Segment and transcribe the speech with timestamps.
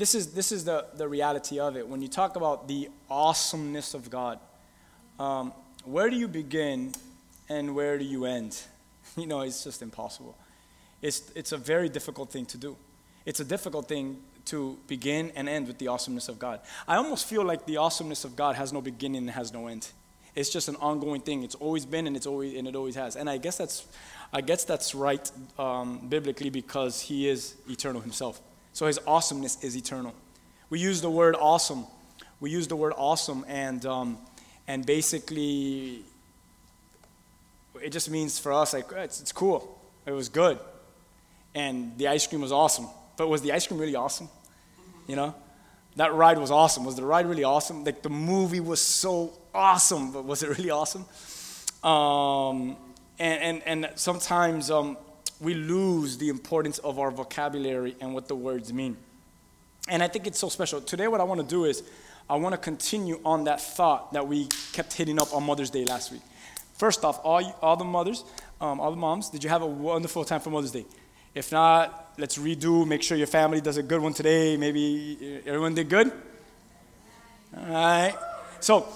[0.00, 1.86] this is this is the, the reality of it.
[1.86, 4.40] When you talk about the awesomeness of god
[5.20, 5.52] um,
[5.84, 6.92] where do you begin
[7.50, 8.58] and where do you end?
[9.16, 10.36] You know it's just impossible.
[11.02, 12.76] It's, it's a very difficult thing to do.
[13.26, 16.60] It's a difficult thing to begin and end with the awesomeness of god.
[16.86, 19.88] I almost feel like the awesomeness of god has no beginning and has no end.
[20.36, 21.42] It's just an ongoing thing.
[21.42, 23.16] It's always been and it's always and it always has.
[23.16, 23.84] And i guess that's
[24.32, 28.40] i guess that's right um, biblically because he is eternal himself
[28.72, 30.14] so his awesomeness is eternal.
[30.68, 31.84] We use the word awesome.
[32.40, 34.18] We use the word awesome, and um,
[34.66, 36.04] and basically,
[37.82, 39.78] it just means for us like it's, it's cool.
[40.06, 40.58] It was good,
[41.54, 42.86] and the ice cream was awesome.
[43.16, 44.28] But was the ice cream really awesome?
[45.06, 45.34] You know,
[45.96, 46.84] that ride was awesome.
[46.84, 47.84] Was the ride really awesome?
[47.84, 51.04] Like the movie was so awesome, but was it really awesome?
[51.82, 52.76] Um,
[53.18, 54.96] and, and and sometimes um,
[55.40, 58.96] we lose the importance of our vocabulary and what the words mean.
[59.88, 60.80] And I think it's so special.
[60.80, 61.82] Today, what I want to do is
[62.28, 65.84] I want to continue on that thought that we kept hitting up on Mother's Day
[65.84, 66.20] last week.
[66.74, 68.24] First off, all, you, all the mothers,
[68.60, 70.84] um, all the moms, did you have a wonderful time for Mother's Day?
[71.34, 74.56] If not, let's redo, make sure your family does a good one today.
[74.56, 76.12] Maybe everyone did good?
[77.56, 78.14] All right.
[78.60, 78.86] So,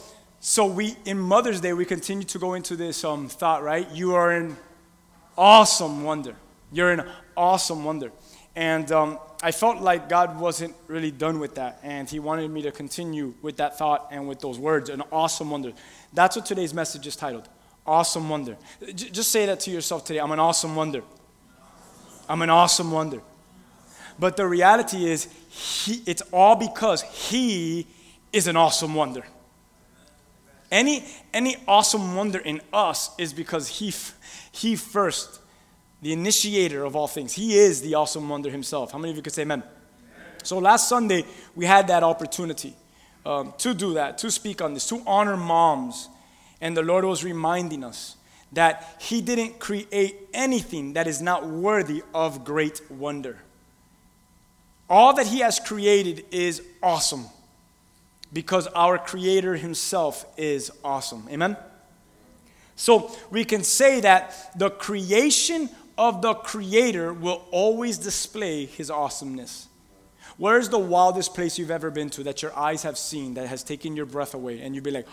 [0.41, 3.89] so we, in Mother's Day, we continue to go into this um, thought, right?
[3.91, 4.56] You are in
[5.37, 6.37] awesome wonder.
[6.73, 8.13] You're an awesome wonder.
[8.57, 11.81] And um, I felt like God wasn't really done with that.
[11.83, 15.51] And He wanted me to continue with that thought and with those words an awesome
[15.51, 15.73] wonder.
[16.12, 17.49] That's what today's message is titled
[17.87, 18.57] Awesome Wonder.
[18.95, 21.03] J- just say that to yourself today I'm an awesome wonder.
[22.28, 23.21] I'm an awesome wonder.
[24.19, 27.87] But the reality is, he, it's all because He
[28.33, 29.25] is an awesome wonder.
[30.75, 33.95] Any, any awesome wonder in us is because he,
[34.51, 35.39] he first,
[36.03, 38.91] the initiator of all things, He is the awesome wonder Himself.
[38.91, 39.62] How many of you could say amen?
[40.43, 42.75] So last Sunday, we had that opportunity
[43.25, 46.09] um, to do that, to speak on this, to honor moms.
[46.61, 48.17] And the Lord was reminding us
[48.53, 53.39] that He didn't create anything that is not worthy of great wonder.
[54.91, 57.27] All that He has created is awesome
[58.34, 61.27] because our Creator Himself is awesome.
[61.31, 61.56] Amen?
[62.77, 69.69] So we can say that the creation of the Creator will always display His awesomeness.
[70.37, 73.62] Where's the wildest place you've ever been to that your eyes have seen that has
[73.62, 75.06] taken your breath away and you'd be like,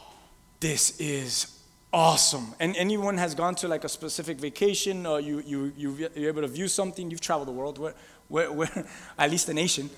[0.60, 1.58] this is
[1.92, 2.54] awesome.
[2.58, 6.40] And anyone has gone to like a specific vacation or you, you, you, you're able
[6.40, 7.94] to view something, you've traveled the world, where,
[8.28, 8.86] where, where
[9.18, 9.90] at least a nation.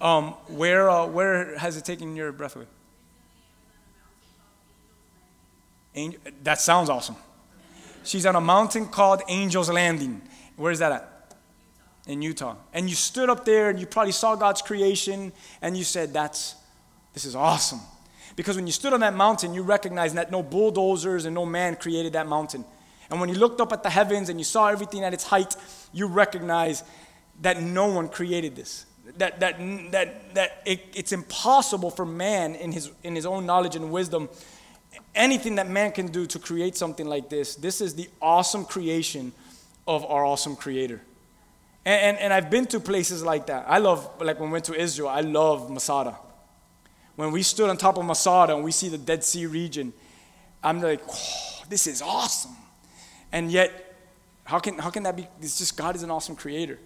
[0.00, 2.66] Um, where, uh, where has it taken your breath away?
[5.94, 7.16] Angel, that sounds awesome.
[8.04, 10.22] She's on a mountain called Angel's Landing.
[10.56, 11.36] Where's that at?
[12.06, 12.56] In Utah.
[12.72, 16.54] And you stood up there and you probably saw God's creation and you said, That's,
[17.12, 17.80] this is awesome.
[18.36, 21.74] Because when you stood on that mountain, you recognized that no bulldozers and no man
[21.74, 22.64] created that mountain.
[23.10, 25.56] And when you looked up at the heavens and you saw everything at its height,
[25.92, 26.84] you recognized
[27.40, 28.86] that no one created this.
[29.16, 29.58] That, that,
[29.92, 34.28] that, that it, it's impossible for man in his, in his own knowledge and wisdom
[35.14, 39.32] anything that man can do to create something like this, this is the awesome creation
[39.86, 41.00] of our awesome creator.
[41.84, 43.64] And, and, and, I've been to places like that.
[43.68, 46.16] I love, like when we went to Israel, I love Masada.
[47.16, 49.92] When we stood on top of Masada and we see the Dead Sea region,
[50.62, 52.56] I'm like, oh, this is awesome.
[53.32, 53.96] And yet,
[54.44, 55.26] how can, how can that be?
[55.40, 56.78] It's just God is an awesome creator.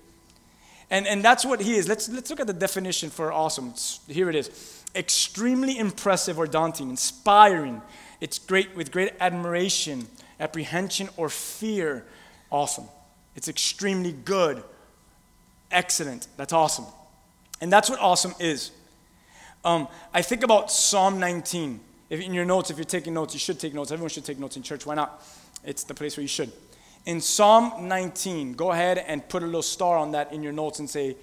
[0.93, 1.89] And, and that's what he is.
[1.89, 3.69] Let's, let's look at the definition for awesome.
[3.69, 7.81] It's, here it is extremely impressive or daunting, inspiring.
[8.21, 10.07] It's great with great admiration,
[10.39, 12.05] apprehension, or fear.
[12.51, 12.85] Awesome.
[13.35, 14.63] It's extremely good,
[15.71, 16.29] excellent.
[16.37, 16.85] That's awesome.
[17.63, 18.71] And that's what awesome is.
[19.65, 21.81] Um, I think about Psalm 19.
[22.11, 23.93] If in your notes, if you're taking notes, you should take notes.
[23.93, 24.85] Everyone should take notes in church.
[24.85, 25.27] Why not?
[25.65, 26.53] It's the place where you should.
[27.05, 30.79] In Psalm 19, go ahead and put a little star on that in your notes
[30.79, 31.17] and say,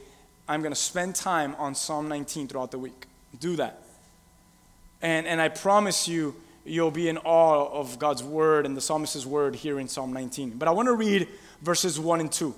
[0.47, 3.05] I'm going to spend time on Psalm 19 throughout the week.
[3.39, 3.81] Do that.
[5.01, 6.35] And, and I promise you,
[6.65, 10.51] you'll be in awe of God's word and the psalmist's word here in Psalm 19.
[10.57, 11.27] But I want to read
[11.61, 12.53] verses 1 and 2.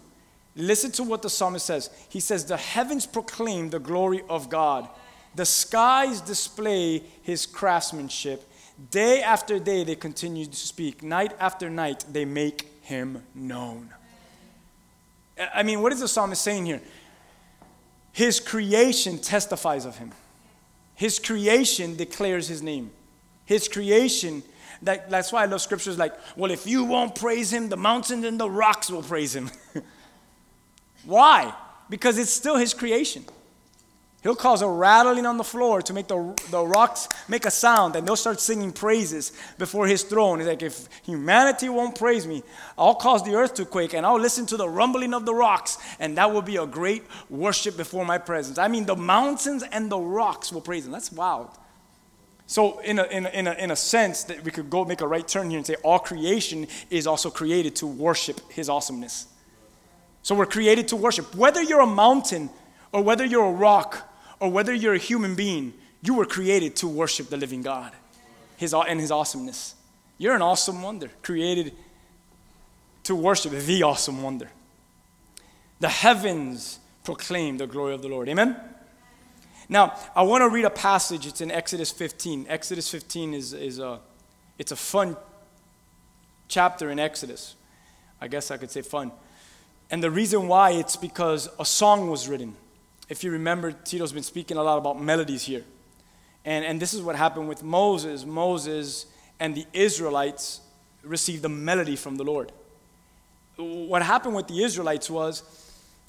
[0.55, 1.89] Listen to what the psalmist says.
[2.09, 4.89] He says, The heavens proclaim the glory of God,
[5.35, 8.47] The skies display his craftsmanship.
[8.89, 11.03] Day after day, they continue to speak.
[11.03, 13.89] Night after night, they make him known.
[15.53, 16.81] I mean, what is the psalmist saying here?
[18.11, 20.11] His creation testifies of him.
[20.95, 22.91] His creation declares his name.
[23.45, 24.43] His creation,
[24.81, 28.25] that, that's why I love scriptures like, well, if you won't praise him, the mountains
[28.25, 29.49] and the rocks will praise him.
[31.05, 31.53] why?
[31.89, 33.25] Because it's still his creation.
[34.23, 37.95] He'll cause a rattling on the floor to make the, the rocks make a sound,
[37.95, 40.37] and they'll start singing praises before his throne.
[40.37, 42.43] He's like, if humanity won't praise me,
[42.77, 45.79] I'll cause the earth to quake, and I'll listen to the rumbling of the rocks,
[45.99, 48.59] and that will be a great worship before my presence.
[48.59, 50.91] I mean, the mountains and the rocks will praise him.
[50.91, 51.49] That's wild.
[52.45, 55.01] So, in a, in a, in a, in a sense, that we could go make
[55.01, 59.25] a right turn here and say, all creation is also created to worship his awesomeness.
[60.21, 61.33] So, we're created to worship.
[61.33, 62.51] Whether you're a mountain
[62.91, 64.09] or whether you're a rock,
[64.41, 67.93] or whether you're a human being, you were created to worship the living God
[68.61, 69.73] his, and His awesomeness.
[70.19, 71.73] You're an awesome wonder, created
[73.05, 74.51] to worship the awesome wonder.
[75.79, 78.29] The heavens proclaim the glory of the Lord.
[78.29, 78.55] Amen?
[79.67, 81.25] Now, I want to read a passage.
[81.25, 82.45] It's in Exodus 15.
[82.47, 83.99] Exodus 15 is, is a,
[84.59, 85.17] it's a fun
[86.47, 87.55] chapter in Exodus.
[88.21, 89.11] I guess I could say fun.
[89.89, 92.55] And the reason why, it's because a song was written
[93.11, 95.65] if you remember, Tito's been speaking a lot about melodies here.
[96.45, 98.25] And, and this is what happened with Moses.
[98.25, 99.05] Moses
[99.37, 100.61] and the Israelites
[101.03, 102.53] received a melody from the Lord.
[103.57, 105.43] What happened with the Israelites was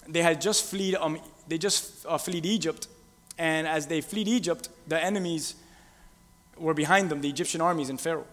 [0.07, 1.19] they had just fled, um,
[1.49, 2.87] they just uh, fled Egypt.
[3.37, 5.57] And as they fled Egypt, the enemies
[6.57, 8.27] were behind them, the Egyptian armies and Pharaoh.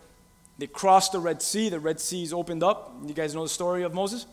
[0.59, 1.69] They crossed the Red Sea.
[1.69, 2.93] The Red Sea's opened up.
[3.03, 4.27] You guys know the story of Moses?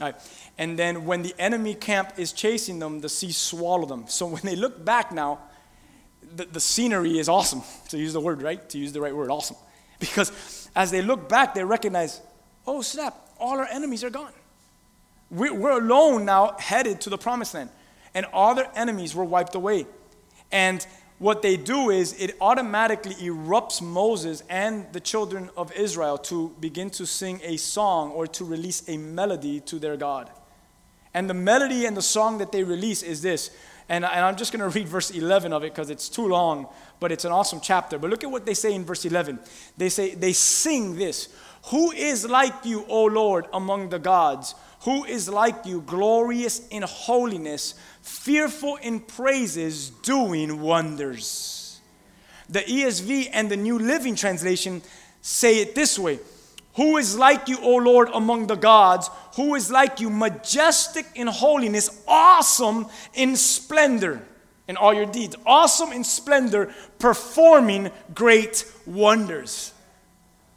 [0.00, 0.14] All right.
[0.58, 4.04] And then when the enemy camp is chasing them, the sea swallowed them.
[4.08, 5.40] So when they look back now,
[6.34, 8.66] the, the scenery is awesome, to use the word, right?
[8.70, 9.56] To use the right word, awesome.
[10.00, 12.20] Because as they look back, they recognize,
[12.66, 14.32] oh snap, all our enemies are gone.
[15.30, 17.70] We're, we're alone now headed to the promised land.
[18.12, 19.86] And all their enemies were wiped away.
[20.52, 20.86] And
[21.24, 26.90] what they do is it automatically erupts Moses and the children of Israel to begin
[26.90, 30.28] to sing a song or to release a melody to their God.
[31.14, 33.50] And the melody and the song that they release is this.
[33.88, 36.66] And, and I'm just going to read verse 11 of it because it's too long,
[37.00, 37.98] but it's an awesome chapter.
[37.98, 39.38] But look at what they say in verse 11.
[39.78, 41.34] They say, they sing this
[41.70, 44.54] Who is like you, O Lord, among the gods?
[44.84, 51.80] Who is like you, glorious in holiness, fearful in praises, doing wonders?
[52.48, 54.82] The ESV and the New Living Translation
[55.22, 56.20] say it this way
[56.74, 59.10] Who is like you, O Lord, among the gods?
[59.36, 64.22] Who is like you, majestic in holiness, awesome in splendor?
[64.66, 69.72] in all your deeds, awesome in splendor, performing great wonders.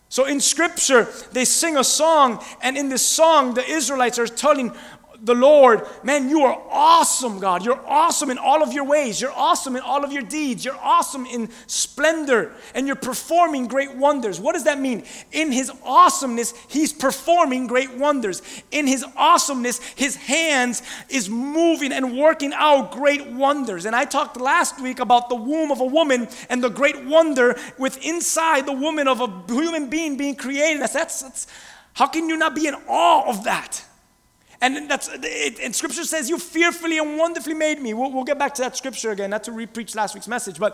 [0.09, 4.73] So in scripture, they sing a song, and in this song, the Israelites are telling
[5.21, 7.65] the Lord, man, you are awesome, God.
[7.65, 9.19] You're awesome in all of your ways.
[9.19, 10.63] You're awesome in all of your deeds.
[10.63, 14.39] You're awesome in splendor, and you're performing great wonders.
[14.39, 15.03] What does that mean?
[15.31, 18.41] In His awesomeness, He's performing great wonders.
[18.71, 23.85] In His awesomeness, His hands is moving and working out great wonders.
[23.85, 27.57] And I talked last week about the womb of a woman and the great wonder
[27.77, 30.81] with inside the woman of a human being being created.
[30.81, 31.47] That's, that's, that's
[31.93, 33.83] how can you not be in awe of that?
[34.59, 37.93] And that's it, and scripture says, You fearfully and wonderfully made me.
[37.93, 40.73] We'll, we'll get back to that scripture again, not to re-preach last week's message, but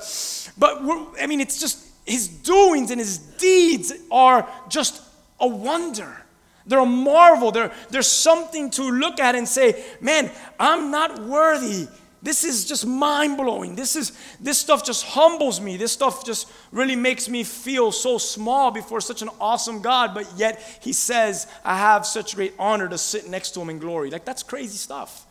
[0.57, 0.81] but
[1.19, 5.01] I mean it's just his doings and his deeds are just
[5.39, 6.23] a wonder.
[6.65, 7.51] They're a marvel.
[7.51, 11.87] They're, there's something to look at and say, man, I'm not worthy
[12.23, 13.75] this is just mind blowing.
[13.75, 15.75] This is this stuff just humbles me.
[15.75, 20.25] This stuff just really makes me feel so small before such an awesome God, but
[20.37, 24.09] yet he says, I have such great honor to sit next to him in glory.
[24.09, 25.25] Like that's crazy stuff.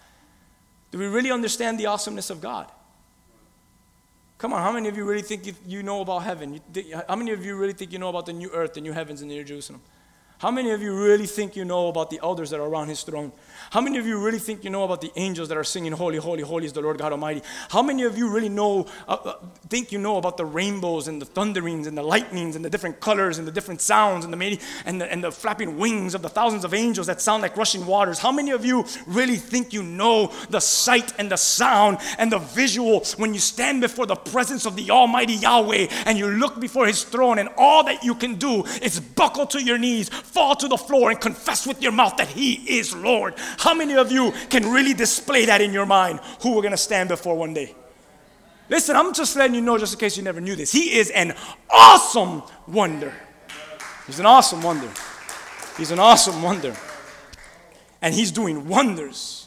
[0.90, 2.70] Do we really understand the awesomeness of God?
[4.36, 6.60] Come on, how many of you really think you, know about heaven?
[7.08, 9.22] How many of you really think you know about the new earth, the new heavens,
[9.22, 9.80] and the new Jerusalem?
[10.38, 13.04] How many of you really think you know about the elders that are around his
[13.04, 13.30] throne?
[13.72, 16.18] How many of you really think you know about the angels that are singing, Holy,
[16.18, 17.40] Holy, Holy is the Lord God Almighty?
[17.70, 19.34] How many of you really know, uh, uh,
[19.70, 23.00] think you know about the rainbows and the thunderings and the lightnings and the different
[23.00, 26.20] colors and the different sounds and the, many, and the, and the flapping wings of
[26.20, 28.18] the thousands of angels that sound like rushing waters?
[28.18, 32.40] How many of you really think you know the sight and the sound and the
[32.40, 36.86] visual when you stand before the presence of the Almighty Yahweh and you look before
[36.86, 40.68] his throne and all that you can do is buckle to your knees, fall to
[40.68, 43.34] the floor and confess with your mouth that He is Lord.
[43.62, 46.18] How many of you can really display that in your mind?
[46.40, 47.76] Who we're going to stand before one day?
[48.68, 50.72] Listen, I'm just letting you know, just in case you never knew this.
[50.72, 51.32] He is an
[51.70, 53.14] awesome wonder.
[54.08, 54.90] He's an awesome wonder.
[55.76, 56.74] He's an awesome wonder.
[58.00, 59.46] And he's doing wonders.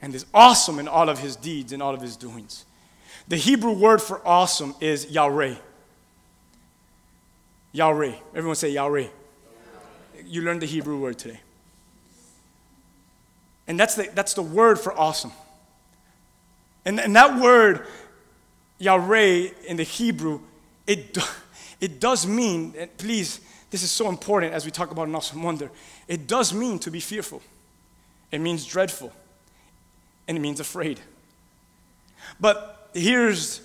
[0.00, 2.64] And is awesome in all of his deeds and all of his doings.
[3.28, 5.56] The Hebrew word for awesome is Yahweh.
[7.72, 8.14] Yahweh.
[8.34, 9.08] Everyone say Yahweh.
[10.24, 11.40] You learned the Hebrew word today.
[13.70, 15.30] And that's the, that's the word for awesome.
[16.84, 17.86] And, and that word,
[18.80, 20.40] Yahweh, in the Hebrew,
[20.88, 21.16] it,
[21.80, 25.70] it does mean, please, this is so important as we talk about an awesome wonder.
[26.08, 27.42] It does mean to be fearful,
[28.32, 29.12] it means dreadful,
[30.26, 30.98] and it means afraid.
[32.40, 33.60] But here's,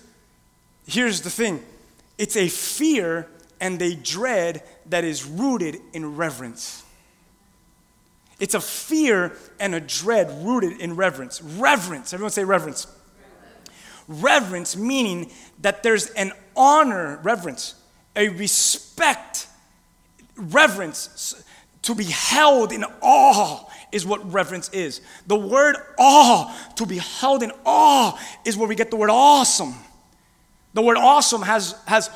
[0.86, 1.64] here's the thing
[2.16, 3.26] it's a fear
[3.60, 6.84] and a dread that is rooted in reverence.
[8.38, 11.40] It's a fear and a dread rooted in reverence.
[11.40, 12.86] Reverence, everyone say reverence.
[14.08, 17.74] Reverence meaning that there's an honor, reverence,
[18.14, 19.48] a respect,
[20.36, 21.42] reverence,
[21.82, 25.00] to be held in awe is what reverence is.
[25.26, 29.74] The word awe, to be held in awe, is where we get the word awesome.
[30.74, 32.10] The word awesome has, has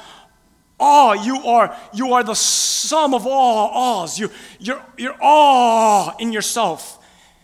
[0.81, 1.13] awe.
[1.13, 4.19] You are, you are the sum of all awes.
[4.19, 6.99] You, you're, you're awe in yourself.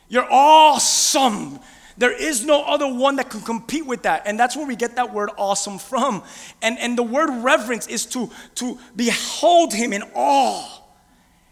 [0.08, 1.60] You're awesome.
[1.98, 4.22] There is no other one that can compete with that.
[4.26, 6.22] And that's where we get that word awesome from.
[6.62, 10.82] And, and the word reverence is to, to behold him in awe.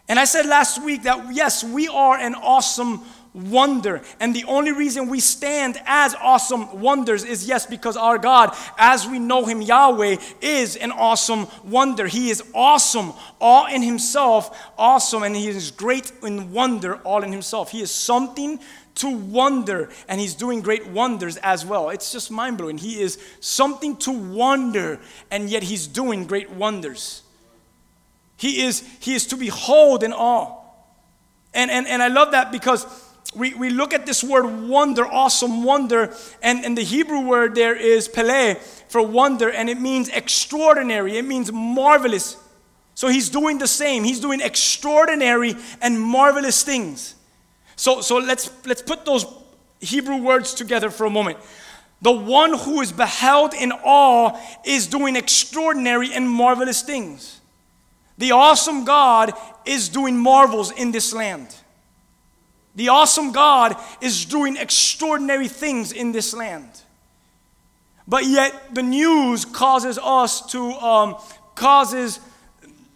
[0.08, 3.02] And I said last week that yes, we are an awesome
[3.34, 4.00] wonder.
[4.20, 9.06] And the only reason we stand as awesome wonders is yes, because our God, as
[9.06, 12.06] we know Him, Yahweh, is an awesome wonder.
[12.06, 17.32] He is awesome, all in Himself, awesome, and He is great in wonder, all in
[17.32, 17.70] Himself.
[17.70, 18.60] He is something
[18.96, 21.90] to wonder, and He's doing great wonders as well.
[21.90, 22.78] It's just mind blowing.
[22.78, 25.00] He is something to wonder,
[25.32, 27.22] and yet He's doing great wonders.
[28.36, 30.60] He is, he is to behold in awe.
[31.54, 32.84] And, and, and I love that because
[33.34, 37.74] we, we look at this word wonder, awesome wonder, and, and the Hebrew word there
[37.74, 38.54] is pele
[38.88, 42.36] for wonder, and it means extraordinary, it means marvelous.
[42.94, 44.04] So he's doing the same.
[44.04, 47.16] He's doing extraordinary and marvelous things.
[47.76, 49.26] So, so let's, let's put those
[49.80, 51.38] Hebrew words together for a moment.
[52.02, 57.40] The one who is beheld in awe is doing extraordinary and marvelous things.
[58.18, 59.32] The awesome God
[59.64, 61.54] is doing marvels in this land.
[62.74, 66.82] The awesome God is doing extraordinary things in this land.
[68.06, 71.16] But yet, the news causes us to, um,
[71.54, 72.20] causes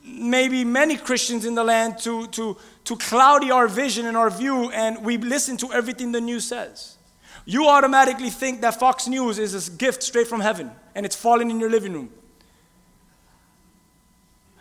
[0.04, 4.70] maybe many Christians in the land to, to, to cloudy our vision and our view,
[4.70, 6.96] and we listen to everything the news says.
[7.44, 11.50] You automatically think that Fox News is a gift straight from heaven, and it's falling
[11.50, 12.10] in your living room.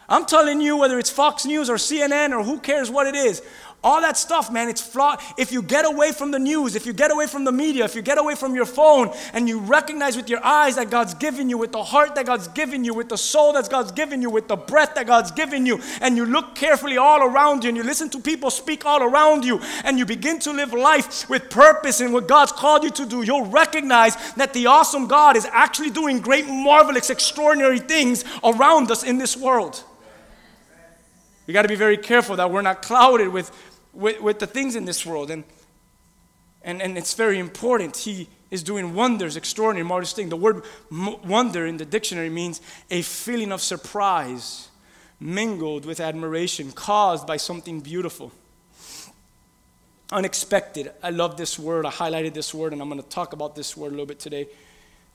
[0.09, 3.41] I'm telling you, whether it's Fox News or CNN or who cares what it is,
[3.87, 5.21] all that stuff, man, it's flawed.
[5.37, 7.95] If you get away from the news, if you get away from the media, if
[7.95, 11.49] you get away from your phone and you recognize with your eyes that God's given
[11.49, 14.29] you, with the heart that God's given you, with the soul that God's given you,
[14.29, 17.77] with the breath that God's given you, and you look carefully all around you and
[17.77, 21.49] you listen to people speak all around you, and you begin to live life with
[21.49, 25.47] purpose and what God's called you to do, you'll recognize that the awesome God is
[25.53, 29.81] actually doing great, marvelous, extraordinary things around us in this world.
[31.47, 33.51] We got to be very careful that we're not clouded with,
[33.97, 35.31] with, with, the things in this world.
[35.31, 35.43] And,
[36.61, 37.97] and, and it's very important.
[37.97, 40.29] He is doing wonders, extraordinary, marvelous things.
[40.29, 44.69] The word wonder in the dictionary means a feeling of surprise
[45.19, 48.31] mingled with admiration caused by something beautiful.
[50.11, 50.91] Unexpected.
[51.03, 51.85] I love this word.
[51.85, 54.19] I highlighted this word, and I'm going to talk about this word a little bit
[54.19, 54.47] today.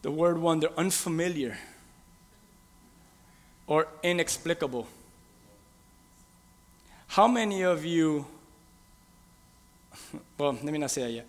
[0.03, 1.57] The word wonder, unfamiliar
[3.67, 4.89] or inexplicable.
[7.07, 8.27] How many of you,
[10.39, 11.29] well, let me not say that yet.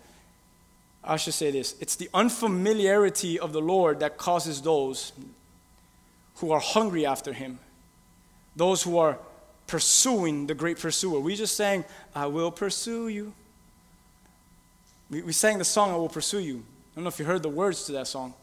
[1.02, 5.12] I should say this it's the unfamiliarity of the Lord that causes those
[6.36, 7.58] who are hungry after Him,
[8.56, 9.18] those who are
[9.66, 11.20] pursuing the great pursuer.
[11.20, 13.32] We just sang, I will pursue you.
[15.10, 16.56] We, we sang the song, I will pursue you.
[16.56, 18.34] I don't know if you heard the words to that song.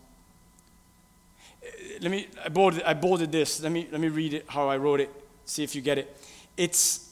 [2.01, 3.61] Let me, I bolded, I bolded this.
[3.61, 5.11] Let me, let me read it how I wrote it,
[5.45, 6.17] see if you get it.
[6.57, 7.10] It's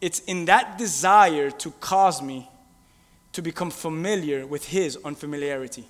[0.00, 2.48] it's in that desire to cause me
[3.32, 5.86] to become familiar with his unfamiliarity.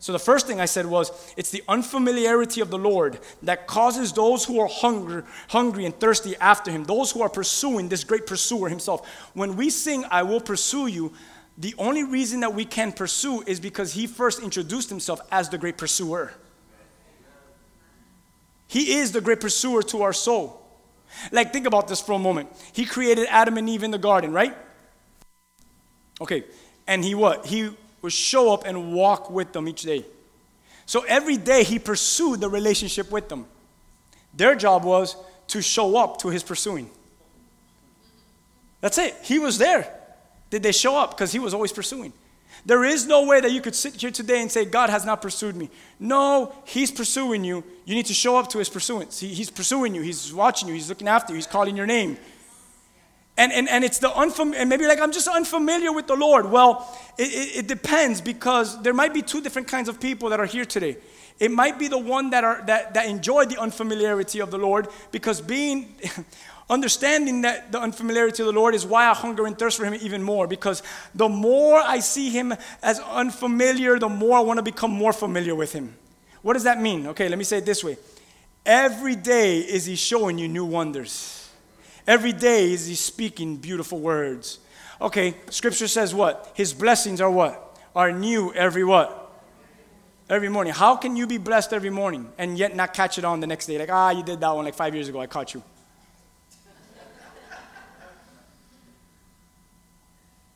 [0.00, 4.12] So the first thing I said was it's the unfamiliarity of the Lord that causes
[4.12, 8.26] those who are hungry, hungry and thirsty after him, those who are pursuing this great
[8.26, 9.08] pursuer himself.
[9.34, 11.12] When we sing I will pursue you,
[11.56, 15.58] the only reason that we can pursue is because he first introduced himself as the
[15.58, 16.32] great pursuer.
[18.68, 20.67] He is the great pursuer to our soul.
[21.32, 22.48] Like, think about this for a moment.
[22.72, 24.56] He created Adam and Eve in the garden, right?
[26.20, 26.44] Okay,
[26.86, 27.46] and he what?
[27.46, 27.70] He
[28.02, 30.04] would show up and walk with them each day.
[30.86, 33.46] So every day he pursued the relationship with them.
[34.34, 35.16] Their job was
[35.48, 36.90] to show up to his pursuing.
[38.80, 39.14] That's it.
[39.22, 39.92] He was there.
[40.50, 41.10] Did they show up?
[41.10, 42.12] Because he was always pursuing.
[42.66, 45.22] There is no way that you could sit here today and say, God has not
[45.22, 45.70] pursued me.
[45.98, 47.64] No, He's pursuing you.
[47.84, 49.20] You need to show up to His pursuance.
[49.20, 50.02] He, he's pursuing you.
[50.02, 50.74] He's watching you.
[50.74, 51.36] He's looking after you.
[51.36, 52.18] He's calling your name.
[53.38, 56.50] And, and, and it's the unfamiliar, and maybe like, I'm just unfamiliar with the Lord.
[56.50, 60.40] Well, it, it, it depends because there might be two different kinds of people that
[60.40, 60.96] are here today.
[61.38, 64.88] It might be the one that, are, that, that enjoy the unfamiliarity of the Lord
[65.12, 65.94] because being,
[66.70, 69.94] understanding that the unfamiliarity of the Lord is why I hunger and thirst for Him
[70.00, 70.82] even more because
[71.14, 75.54] the more I see Him as unfamiliar, the more I want to become more familiar
[75.54, 75.96] with Him.
[76.42, 77.06] What does that mean?
[77.08, 77.96] Okay, let me say it this way.
[78.66, 81.50] Every day is He showing you new wonders.
[82.06, 84.60] Every day is He speaking beautiful words.
[85.00, 86.52] Okay, Scripture says what?
[86.54, 87.64] His blessings are what?
[87.94, 89.24] Are new every what?
[90.28, 90.74] Every morning.
[90.74, 93.66] How can you be blessed every morning and yet not catch it on the next
[93.66, 93.78] day?
[93.78, 95.62] Like, ah, you did that one like five years ago, I caught you.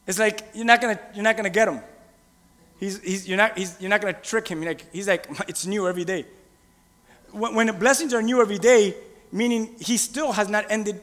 [0.07, 1.81] It's like you're not gonna you're not gonna get him.
[2.83, 4.61] He's, he's, you're, not, he's, you're not gonna trick him.
[4.61, 6.27] Like, he's like, it's new every day.
[7.31, 8.97] When, when the blessings are new every day,
[9.31, 11.01] meaning he still has not ended.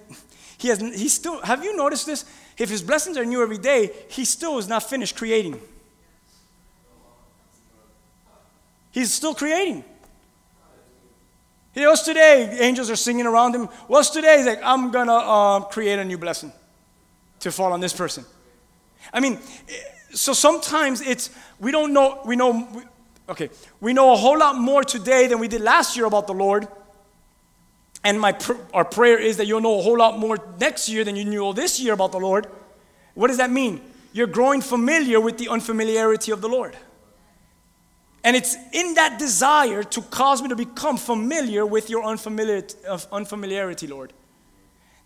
[0.58, 2.26] He has he still have you noticed this?
[2.58, 5.58] If his blessings are new every day, he still is not finished creating.
[8.92, 9.86] He's still creating.
[11.72, 13.68] He knows today, angels are singing around him.
[13.88, 14.36] What's today?
[14.36, 16.52] He's like, I'm gonna um, create a new blessing
[17.40, 18.26] to fall on this person.
[19.14, 19.40] I mean,
[20.12, 21.30] so sometimes it's,
[21.60, 22.68] we don't know, we know,
[23.28, 26.34] okay, we know a whole lot more today than we did last year about the
[26.34, 26.68] Lord.
[28.04, 31.04] And my pr- our prayer is that you'll know a whole lot more next year
[31.04, 32.48] than you knew this year about the Lord.
[33.14, 33.82] What does that mean?
[34.14, 36.76] You're growing familiar with the unfamiliarity of the Lord.
[38.24, 42.76] And it's in that desire to cause me to become familiar with your unfamiliarity,
[43.12, 44.14] unfamiliarity, Lord.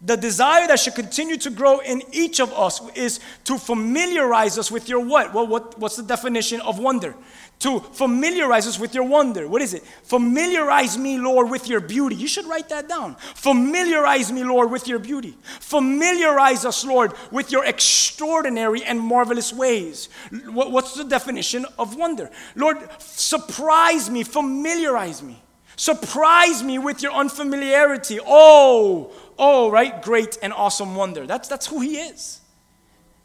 [0.06, 4.70] The desire that should continue to grow in each of us is to familiarize us
[4.70, 5.34] with your what?
[5.34, 7.16] Well, what, what's the definition of wonder?
[7.60, 9.48] To familiarize us with your wonder.
[9.48, 9.84] What is it?
[10.04, 12.18] Familiarize me, Lord, with your beauty.
[12.18, 13.16] You should write that down.
[13.16, 15.38] Familiarize me, Lord, with your beauty.
[15.62, 20.10] Familiarize us, Lord, with your extraordinary and marvelous ways.
[20.52, 22.30] What's the definition of wonder?
[22.58, 25.42] Lord, surprise me, familiarize me.
[25.76, 28.20] Surprise me with your unfamiliarity.
[28.24, 30.02] Oh, oh, right?
[30.02, 31.26] Great and awesome wonder.
[31.26, 32.42] That's, that's who he is.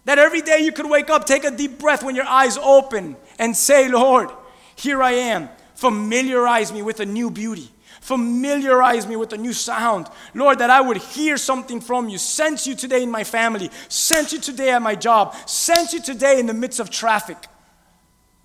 [0.05, 3.17] That every day you could wake up, take a deep breath when your eyes open,
[3.39, 4.31] and say, Lord,
[4.75, 5.49] here I am.
[5.75, 7.71] Familiarize me with a new beauty.
[8.01, 10.09] Familiarize me with a new sound.
[10.35, 12.17] Lord, that I would hear something from you.
[12.17, 13.71] Sense you today in my family.
[13.89, 15.35] Sense you today at my job.
[15.47, 17.37] Sense you today in the midst of traffic.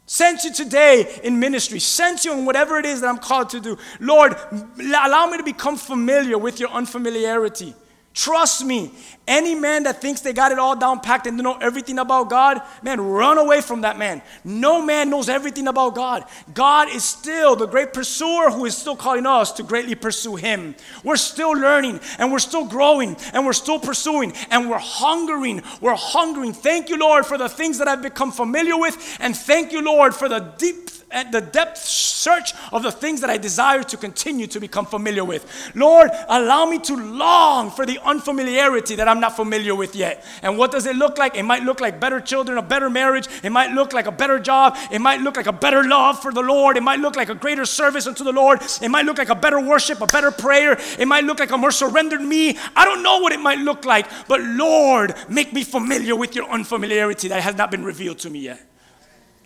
[0.06, 1.80] Sense you today in ministry.
[1.80, 3.78] Sense you in whatever it is that I'm called to do.
[4.00, 4.36] Lord,
[4.78, 7.74] allow me to become familiar with your unfamiliarity.
[8.14, 8.92] Trust me,
[9.28, 12.30] any man that thinks they got it all down packed and they know everything about
[12.30, 14.22] God, man, run away from that man.
[14.44, 16.26] No man knows everything about God.
[16.54, 20.76] God is still the great pursuer who is still calling us to greatly pursue Him.
[21.04, 25.64] We're still learning and we're still growing and we're still pursuing and we're hungering.
[25.82, 26.54] We're hungering.
[26.54, 30.14] Thank you, Lord, for the things that I've become familiar with, and thank you, Lord,
[30.14, 34.48] for the deep at the depth search of the things that I desire to continue
[34.48, 35.46] to become familiar with.
[35.76, 40.26] Lord, allow me to long for the unfamiliarity that I'm not familiar with yet.
[40.42, 41.36] And what does it look like?
[41.36, 43.28] It might look like better children, a better marriage.
[43.44, 44.78] It might look like a better job.
[44.92, 46.78] It might look like a better love for the Lord.
[46.78, 48.62] It might look like a greater service unto the Lord.
[48.82, 50.78] It might look like a better worship, a better prayer.
[50.98, 52.58] It might look like a more surrendered me.
[52.76, 56.50] I don't know what it might look like, but Lord, make me familiar with your
[56.50, 58.73] unfamiliarity that has not been revealed to me yet.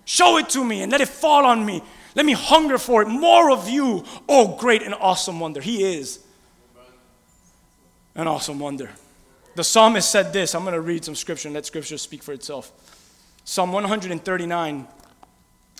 [0.07, 1.83] Show it to me and let it fall on me.
[2.15, 3.09] Let me hunger for it.
[3.09, 4.05] More of you.
[4.29, 5.59] Oh, great and awesome wonder.
[5.59, 6.19] He is
[8.15, 8.89] an awesome wonder.
[9.55, 10.55] The psalmist said this.
[10.55, 12.71] I'm going to read some scripture and let scripture speak for itself.
[13.43, 14.87] Psalm 139.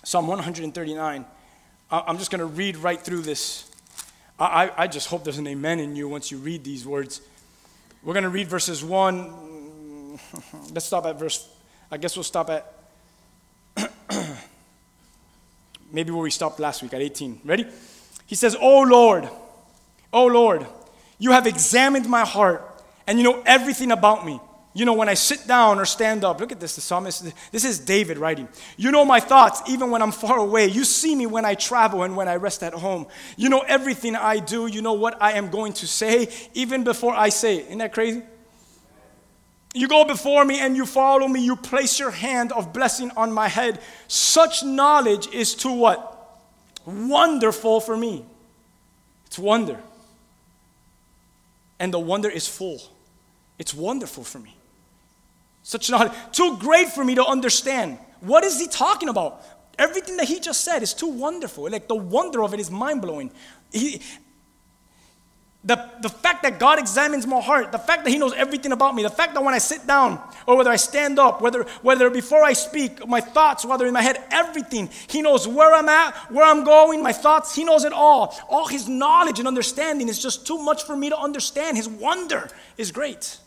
[0.04, 1.24] Psalm 139.
[1.90, 3.70] I'm just going to read right through this.
[4.38, 7.22] I, I just hope there's an amen in you once you read these words.
[8.02, 10.18] We're going to read verses 1.
[10.74, 11.48] Let's stop at verse,
[11.90, 12.77] I guess we'll stop at
[15.92, 17.40] maybe where we stopped last week at 18.
[17.44, 17.66] Ready?
[18.26, 19.28] He says, Oh Lord,
[20.12, 20.66] oh Lord,
[21.18, 22.64] you have examined my heart
[23.06, 24.40] and you know everything about me.
[24.74, 27.64] You know, when I sit down or stand up, look at this, the psalmist, this
[27.64, 28.46] is David writing.
[28.76, 30.66] You know my thoughts even when I'm far away.
[30.66, 33.06] You see me when I travel and when I rest at home.
[33.36, 34.66] You know everything I do.
[34.66, 37.66] You know what I am going to say even before I say it.
[37.66, 38.22] Isn't that crazy?
[39.74, 41.40] You go before me and you follow me.
[41.40, 43.80] You place your hand of blessing on my head.
[44.06, 46.14] Such knowledge is to what?
[46.86, 48.24] Wonderful for me.
[49.26, 49.78] It's wonder.
[51.78, 52.80] And the wonder is full.
[53.58, 54.54] It's wonderful for me.
[55.62, 57.98] Such knowledge, too great for me to understand.
[58.20, 59.44] What is he talking about?
[59.78, 61.68] Everything that he just said is too wonderful.
[61.70, 63.30] Like the wonder of it is mind blowing.
[63.70, 64.00] He,
[65.64, 68.94] the, the fact that God examines my heart, the fact that He knows everything about
[68.94, 72.08] me, the fact that when I sit down or whether I stand up, whether, whether
[72.10, 76.14] before I speak, my thoughts, whether in my head, everything, He knows where I'm at,
[76.30, 78.36] where I'm going, my thoughts, He knows it all.
[78.48, 81.76] All His knowledge and understanding is just too much for me to understand.
[81.76, 83.38] His wonder is great.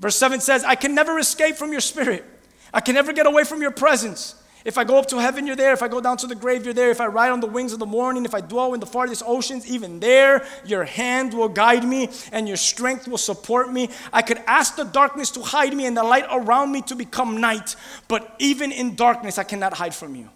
[0.00, 2.24] Verse 7 says, I can never escape from your spirit,
[2.72, 4.34] I can never get away from your presence.
[4.64, 5.74] If I go up to heaven, you're there.
[5.74, 6.90] If I go down to the grave, you're there.
[6.90, 9.22] If I ride on the wings of the morning, if I dwell in the farthest
[9.26, 13.90] oceans, even there, your hand will guide me and your strength will support me.
[14.10, 17.42] I could ask the darkness to hide me and the light around me to become
[17.42, 17.76] night,
[18.08, 20.30] but even in darkness, I cannot hide from you.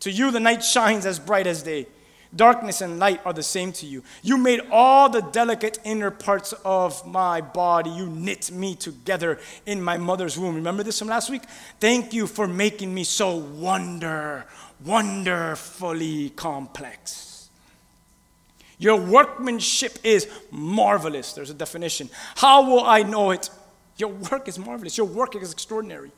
[0.00, 1.86] To you, the night shines as bright as day.
[2.36, 4.02] Darkness and light are the same to you.
[4.22, 7.90] You made all the delicate inner parts of my body.
[7.90, 10.56] You knit me together in my mother's womb.
[10.56, 11.42] Remember this from last week?
[11.78, 14.46] Thank you for making me so wonder,
[14.84, 17.48] wonderfully complex.
[18.78, 21.32] Your workmanship is marvelous.
[21.32, 22.10] There's a definition.
[22.34, 23.48] How will I know it?
[23.96, 24.98] Your work is marvelous.
[24.98, 26.10] Your work is extraordinary.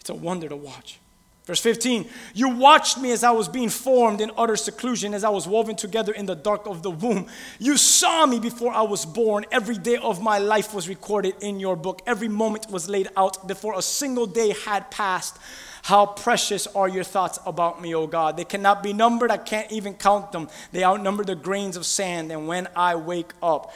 [0.00, 0.98] It's a wonder to watch.
[1.48, 5.30] Verse 15, you watched me as I was being formed in utter seclusion, as I
[5.30, 7.26] was woven together in the dark of the womb.
[7.58, 9.46] You saw me before I was born.
[9.50, 12.02] Every day of my life was recorded in your book.
[12.06, 15.38] Every moment was laid out before a single day had passed.
[15.84, 18.36] How precious are your thoughts about me, O God.
[18.36, 19.30] They cannot be numbered.
[19.30, 20.50] I can't even count them.
[20.72, 22.30] They outnumber the grains of sand.
[22.30, 23.72] And when I wake up,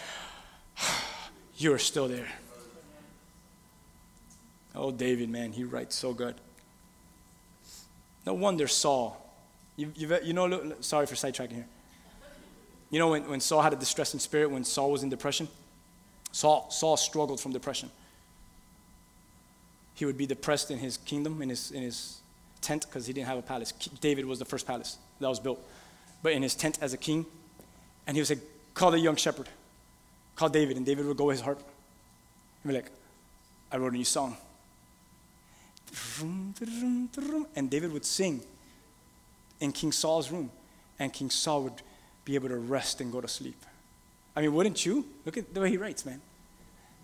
[1.56, 2.28] you're still there.
[4.74, 6.34] Oh, David, man, he writes so good.
[8.24, 9.18] No wonder Saul.
[9.76, 11.66] You, you, you know, sorry for sidetracking here.
[12.90, 15.48] You know, when, when Saul had a distressing spirit, when Saul was in depression,
[16.30, 17.90] Saul, Saul struggled from depression.
[19.94, 22.18] He would be depressed in his kingdom, in his, in his
[22.60, 23.72] tent, because he didn't have a palace.
[24.00, 25.58] David was the first palace that was built.
[26.22, 27.24] But in his tent as a king,
[28.06, 28.38] and he would say,
[28.74, 29.48] Call the young shepherd.
[30.36, 31.58] Call David, and David would go with his harp.
[31.58, 32.90] And be like,
[33.70, 34.36] I wrote a new song.
[37.54, 38.42] And David would sing
[39.60, 40.50] in King Saul's room,
[40.98, 41.82] and King Saul would
[42.24, 43.64] be able to rest and go to sleep.
[44.34, 45.06] I mean, wouldn't you?
[45.24, 46.20] Look at the way he writes, man.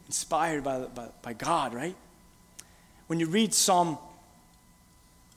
[0.06, 1.94] Inspired by, by, by God, right?
[3.06, 3.98] When you read Psalm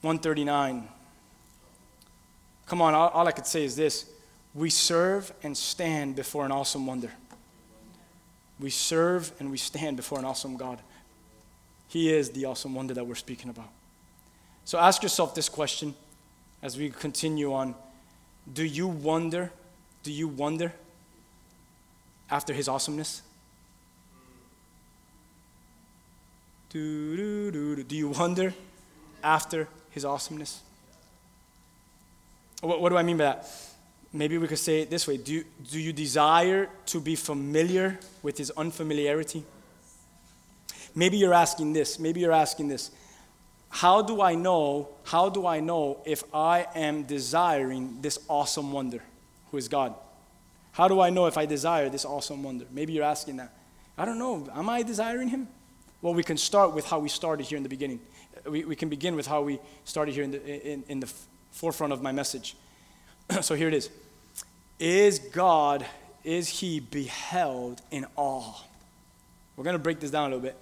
[0.01, 0.87] 139,
[2.65, 4.09] come on, all, all I could say is this
[4.53, 7.11] we serve and stand before an awesome wonder.
[8.59, 10.79] We serve and we stand before an awesome God.
[11.91, 13.67] He is the awesome wonder that we're speaking about.
[14.63, 15.93] So ask yourself this question
[16.63, 17.75] as we continue on.
[18.53, 19.51] Do you wonder?
[20.01, 20.71] Do you wonder
[22.29, 23.21] after his awesomeness?
[26.69, 27.95] Do, do, do, do.
[27.97, 28.53] you wonder
[29.21, 30.61] after his awesomeness?
[32.61, 33.49] What, what do I mean by that?
[34.13, 38.37] Maybe we could say it this way Do, do you desire to be familiar with
[38.37, 39.43] his unfamiliarity?
[40.95, 41.99] Maybe you're asking this.
[41.99, 42.91] Maybe you're asking this.
[43.69, 44.89] How do I know?
[45.05, 49.01] How do I know if I am desiring this awesome wonder,
[49.49, 49.95] who is God?
[50.73, 52.65] How do I know if I desire this awesome wonder?
[52.71, 53.53] Maybe you're asking that.
[53.97, 54.47] I don't know.
[54.53, 55.47] Am I desiring him?
[56.01, 57.99] Well, we can start with how we started here in the beginning.
[58.45, 61.11] We, we can begin with how we started here in the, in, in the
[61.51, 62.55] forefront of my message.
[63.41, 63.89] so here it is.
[64.79, 65.85] Is God,
[66.23, 68.63] is he beheld in awe?
[69.55, 70.57] We're going to break this down a little bit.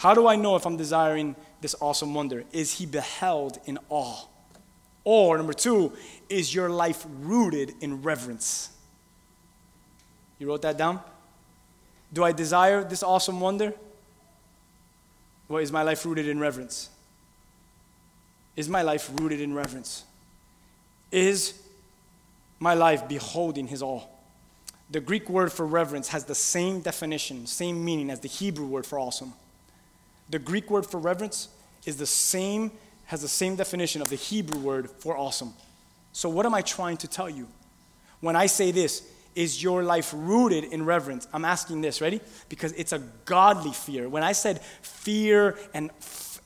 [0.00, 2.44] How do I know if I'm desiring this awesome wonder?
[2.52, 4.24] Is he beheld in awe?
[5.04, 5.92] Or, number two,
[6.30, 8.70] is your life rooted in reverence?
[10.38, 11.00] You wrote that down?
[12.14, 13.74] Do I desire this awesome wonder?
[15.50, 16.88] Or is my life rooted in reverence?
[18.56, 20.04] Is my life rooted in reverence?
[21.12, 21.60] Is
[22.58, 24.04] my life beholding his awe?
[24.90, 28.86] The Greek word for reverence has the same definition, same meaning as the Hebrew word
[28.86, 29.34] for awesome.
[30.30, 31.48] The Greek word for reverence
[31.84, 32.70] is the same,
[33.06, 35.52] has the same definition of the Hebrew word for awesome.
[36.12, 37.48] So, what am I trying to tell you?
[38.20, 39.02] When I say this,
[39.34, 41.28] is your life rooted in reverence?
[41.32, 42.20] I'm asking this, ready?
[42.48, 44.08] Because it's a godly fear.
[44.08, 45.90] When I said fear and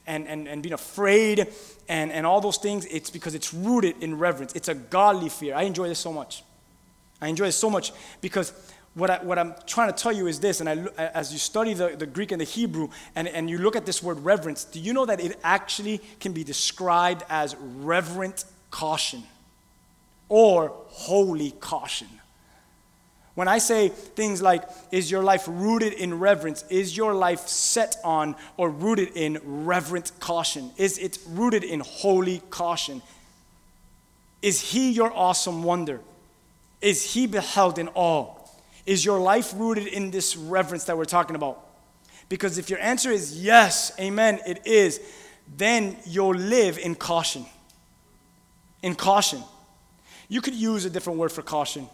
[0.06, 1.48] and, and, and being afraid
[1.88, 4.52] and, and all those things, it's because it's rooted in reverence.
[4.54, 5.54] It's a godly fear.
[5.54, 6.44] I enjoy this so much.
[7.20, 8.52] I enjoy this so much because
[8.94, 11.74] what, I, what I'm trying to tell you is this, and I, as you study
[11.74, 14.78] the, the Greek and the Hebrew, and, and you look at this word reverence, do
[14.78, 19.24] you know that it actually can be described as reverent caution
[20.28, 22.08] or holy caution?
[23.34, 26.64] When I say things like, is your life rooted in reverence?
[26.70, 30.70] Is your life set on or rooted in reverent caution?
[30.76, 33.02] Is it rooted in holy caution?
[34.40, 36.00] Is he your awesome wonder?
[36.80, 38.43] Is he beheld in awe?
[38.86, 41.66] Is your life rooted in this reverence that we're talking about?
[42.28, 45.00] Because if your answer is yes, amen, it is,
[45.56, 47.46] then you'll live in caution.
[48.82, 49.42] In caution.
[50.28, 51.88] You could use a different word for caution.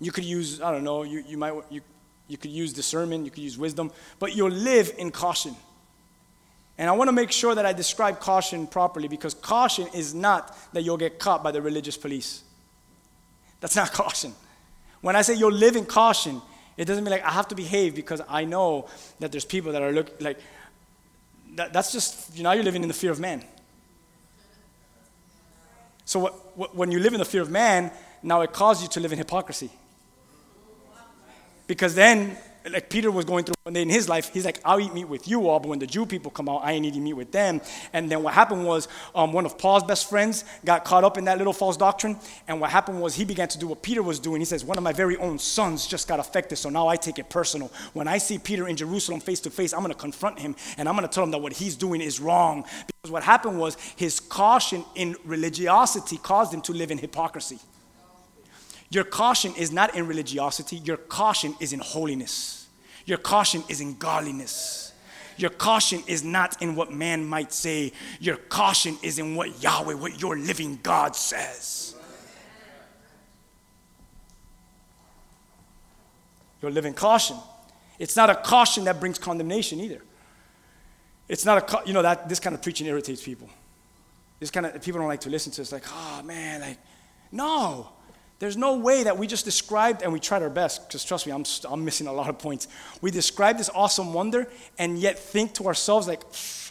[0.00, 1.80] You could use, I don't know, you, you might, you,
[2.26, 5.54] you could use discernment, you could use wisdom, but you'll live in caution.
[6.78, 10.56] And I want to make sure that I describe caution properly because caution is not
[10.72, 12.42] that you'll get caught by the religious police.
[13.60, 14.34] That's not caution.
[15.02, 16.40] When I say you're living caution,
[16.76, 18.88] it doesn't mean like I have to behave because I know
[19.20, 20.38] that there's people that are look like
[21.56, 23.44] that, that's just you know you're living in the fear of man.
[26.04, 27.90] So what, what, when you live in the fear of man,
[28.22, 29.70] now it causes you to live in hypocrisy.
[31.66, 32.36] Because then,
[32.70, 35.08] like Peter was going through one day in his life, he's like, I'll eat meat
[35.08, 37.32] with you all, but when the Jew people come out, I ain't eating meat with
[37.32, 37.60] them.
[37.92, 41.24] And then what happened was um, one of Paul's best friends got caught up in
[41.24, 42.16] that little false doctrine.
[42.48, 44.40] And what happened was he began to do what Peter was doing.
[44.40, 47.18] He says, One of my very own sons just got affected, so now I take
[47.18, 47.70] it personal.
[47.92, 50.88] When I see Peter in Jerusalem face to face, I'm going to confront him and
[50.88, 52.64] I'm going to tell him that what he's doing is wrong.
[52.86, 57.58] Because what happened was his caution in religiosity caused him to live in hypocrisy.
[58.92, 62.68] Your caution is not in religiosity, your caution is in holiness.
[63.06, 64.92] Your caution is in godliness.
[65.38, 67.92] Your caution is not in what man might say.
[68.20, 71.96] Your caution is in what Yahweh, what your living God says.
[76.60, 77.38] Your living caution.
[77.98, 80.02] It's not a caution that brings condemnation either.
[81.28, 83.48] It's not a, you know, that this kind of preaching irritates people.
[84.38, 85.62] This kind of, people don't like to listen to.
[85.62, 86.78] It's like, oh man, like,
[87.32, 87.88] no.
[88.42, 91.32] There's no way that we just described, and we tried our best, because trust me,
[91.32, 92.66] I'm, I'm missing a lot of points.
[93.00, 94.48] We describe this awesome wonder
[94.80, 96.22] and yet think to ourselves, like,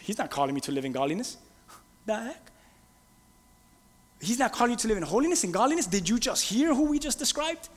[0.02, 1.38] he's not calling me to live in godliness.
[2.06, 2.52] The heck?
[4.20, 5.86] He's not calling you to live in holiness and godliness?
[5.86, 7.70] Did you just hear who we just described?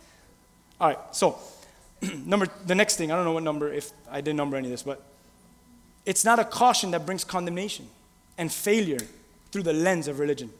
[0.80, 1.38] All right, so
[2.24, 4.72] number the next thing, I don't know what number, if I didn't number any of
[4.72, 5.04] this, but
[6.04, 7.86] it's not a caution that brings condemnation
[8.38, 8.98] and failure
[9.52, 10.50] through the lens of religion.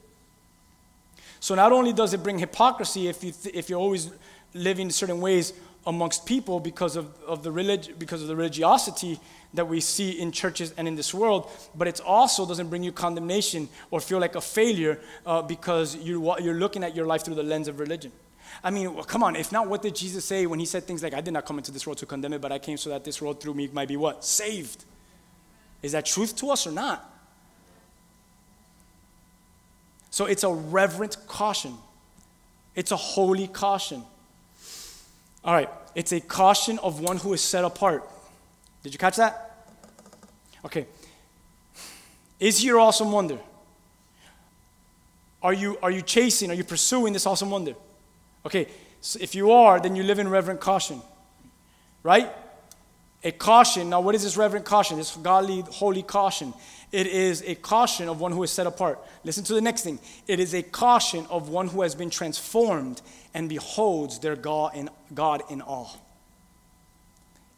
[1.45, 4.09] So not only does it bring hypocrisy if, you th- if you're always
[4.55, 5.53] living certain ways
[5.85, 9.19] amongst people because of, of the relig- because of the religiosity
[9.53, 12.91] that we see in churches and in this world, but it also doesn't bring you
[12.91, 17.35] condemnation or feel like a failure uh, because you're, you're looking at your life through
[17.35, 18.11] the lens of religion.
[18.63, 21.03] I mean, well, come on, if not, what did Jesus say when he said things
[21.03, 22.89] like, I did not come into this world to condemn it, but I came so
[22.89, 24.25] that this world through me might be what?
[24.25, 24.83] Saved.
[25.83, 27.14] Is that truth to us or not?
[30.15, 31.73] So it's a reverent caution.
[32.73, 34.01] It's a holy caution.
[35.43, 38.09] All right, it's a caution of one who is set apart.
[38.81, 39.67] Did you catch that?
[40.63, 40.85] Okay.
[42.39, 43.39] Is your awesome wonder?
[45.43, 47.73] Are you, are you chasing, are you pursuing this awesome wonder?
[48.45, 48.69] Okay,
[49.01, 51.01] so if you are, then you live in reverent caution,
[52.03, 52.29] right?
[53.25, 53.89] A caution.
[53.89, 54.97] Now, what is this reverent caution?
[54.97, 56.53] This godly, holy caution.
[56.91, 58.99] It is a caution of one who is set apart.
[59.25, 59.99] Listen to the next thing.
[60.27, 63.01] It is a caution of one who has been transformed
[63.33, 65.89] and beholds their God in, God in awe.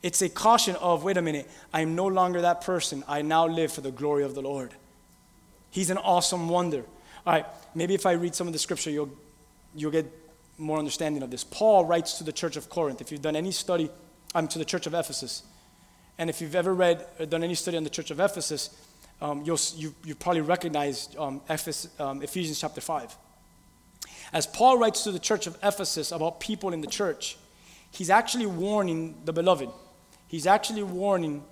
[0.01, 3.03] It's a caution of, wait a minute, I am no longer that person.
[3.07, 4.71] I now live for the glory of the Lord.
[5.69, 6.83] He's an awesome wonder.
[7.25, 9.11] All right, maybe if I read some of the scripture, you'll,
[9.75, 10.05] you'll get
[10.57, 11.43] more understanding of this.
[11.43, 13.01] Paul writes to the church of Corinth.
[13.01, 13.89] If you've done any study,
[14.33, 15.43] I'm um, to the church of Ephesus.
[16.17, 18.75] And if you've ever read, or done any study on the church of Ephesus,
[19.21, 21.41] um, you'll, you, you probably recognize um,
[21.99, 23.15] um, Ephesians chapter 5.
[24.33, 27.37] As Paul writes to the church of Ephesus about people in the church,
[27.91, 29.69] he's actually warning the beloved.
[30.27, 31.43] He's actually warning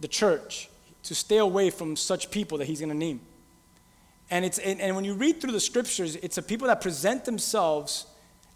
[0.00, 0.68] the church
[1.04, 3.20] to stay away from such people that he's going to name.
[4.30, 7.24] And, it's, and, and when you read through the scriptures, it's a people that present
[7.24, 8.06] themselves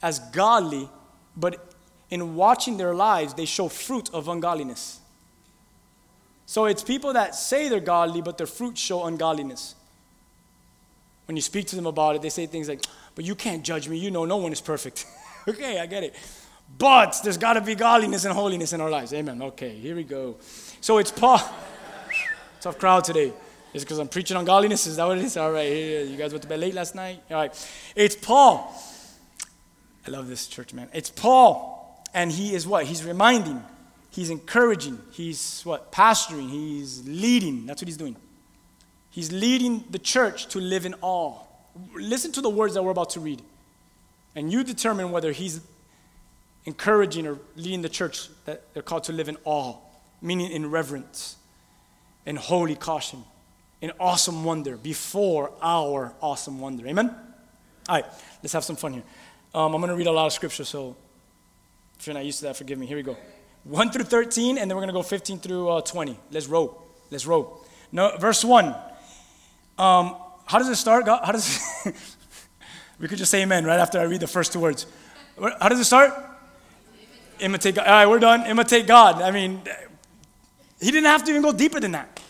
[0.02, 0.88] as godly,
[1.36, 1.72] but
[2.10, 5.00] in watching their lives, they show fruit of ungodliness.
[6.52, 9.74] So it's people that say they're godly, but their fruits show ungodliness.
[11.26, 12.84] When you speak to them about it, they say things like,
[13.14, 13.96] But you can't judge me.
[13.96, 15.06] You know, no one is perfect.
[15.48, 16.14] okay, I get it.
[16.76, 19.14] But there's got to be godliness and holiness in our lives.
[19.14, 19.40] Amen.
[19.40, 20.36] Okay, here we go.
[20.82, 21.38] So it's Paul.
[22.60, 23.32] Tough crowd today.
[23.72, 24.86] Is because I'm preaching on godliness?
[24.86, 25.38] Is that what it is?
[25.38, 27.22] All right, here, you guys went to bed late last night?
[27.30, 27.70] All right.
[27.96, 28.70] It's Paul.
[30.06, 30.90] I love this church, man.
[30.92, 32.04] It's Paul.
[32.12, 32.84] And he is what?
[32.84, 33.64] He's reminding,
[34.12, 35.90] he's encouraging, he's what?
[35.90, 37.66] Pastoring, he's leading.
[37.66, 38.16] That's what he's doing.
[39.10, 41.38] He's leading the church to live in awe.
[41.94, 43.42] Listen to the words that we're about to read.
[44.34, 45.60] And you determine whether he's
[46.64, 49.76] encouraging or leading the church that they're called to live in awe,
[50.20, 51.36] meaning in reverence,
[52.24, 53.24] in holy caution,
[53.80, 56.86] in awesome wonder before our awesome wonder.
[56.86, 57.14] Amen?
[57.88, 58.04] All right,
[58.42, 59.02] let's have some fun here.
[59.54, 60.96] Um, I'm going to read a lot of scripture, so
[61.98, 62.86] if you're not used to that, forgive me.
[62.86, 63.16] Here we go.
[63.64, 66.18] 1 through 13, and then we're going to go 15 through uh, 20.
[66.30, 66.82] Let's roll.
[67.10, 67.64] Let's roll.
[67.92, 68.66] No, verse 1.
[69.78, 71.06] Um, how does it start?
[71.06, 71.24] God?
[71.24, 71.60] How does
[72.98, 74.86] we could just say amen right after I read the first two words.
[75.60, 76.12] How does it start?
[77.40, 77.86] Imitate God.
[77.86, 78.46] All right, we're done.
[78.46, 79.22] Imitate God.
[79.22, 79.60] I mean,
[80.80, 82.20] he didn't have to even go deeper than that.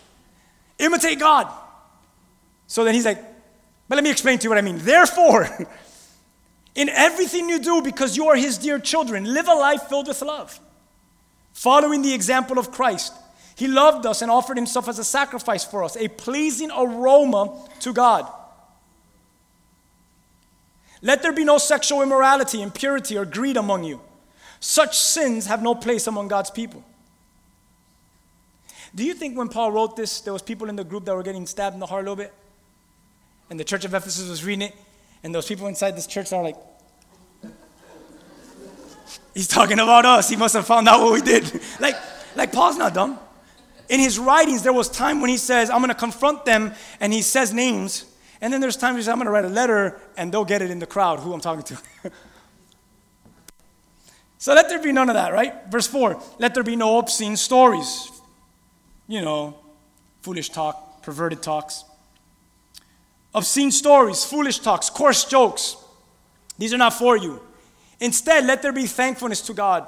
[0.78, 1.52] Imitate God.
[2.66, 3.22] So then he's like,
[3.88, 4.78] but let me explain to you what I mean.
[4.78, 5.46] Therefore,
[6.74, 10.22] in everything you do, because you are his dear children, live a life filled with
[10.22, 10.58] love,
[11.52, 13.12] following the example of Christ.
[13.54, 17.92] He loved us and offered himself as a sacrifice for us, a pleasing aroma to
[17.92, 18.30] God.
[21.02, 24.00] Let there be no sexual immorality, impurity, or greed among you.
[24.60, 26.84] Such sins have no place among God's people.
[28.94, 31.22] Do you think when Paul wrote this, there was people in the group that were
[31.22, 32.32] getting stabbed in the heart a little bit?
[33.50, 34.74] And the church of Ephesus was reading it,
[35.24, 36.56] and those people inside this church are like,
[39.34, 40.28] He's talking about us.
[40.28, 41.60] He must have found out what we did.
[41.80, 41.96] like,
[42.36, 43.18] like Paul's not dumb.
[43.88, 47.22] In his writings, there was time when he says, I'm to confront them, and he
[47.22, 48.04] says names.
[48.40, 50.70] And then there's times he says, I'm to write a letter, and they'll get it
[50.70, 51.78] in the crowd who I'm talking to.
[54.38, 55.54] so let there be none of that, right?
[55.70, 58.10] Verse 4 Let there be no obscene stories,
[59.06, 59.56] you know,
[60.22, 61.84] foolish talk, perverted talks,
[63.34, 65.76] obscene stories, foolish talks, coarse jokes.
[66.58, 67.40] These are not for you.
[68.02, 69.86] Instead, let there be thankfulness to God.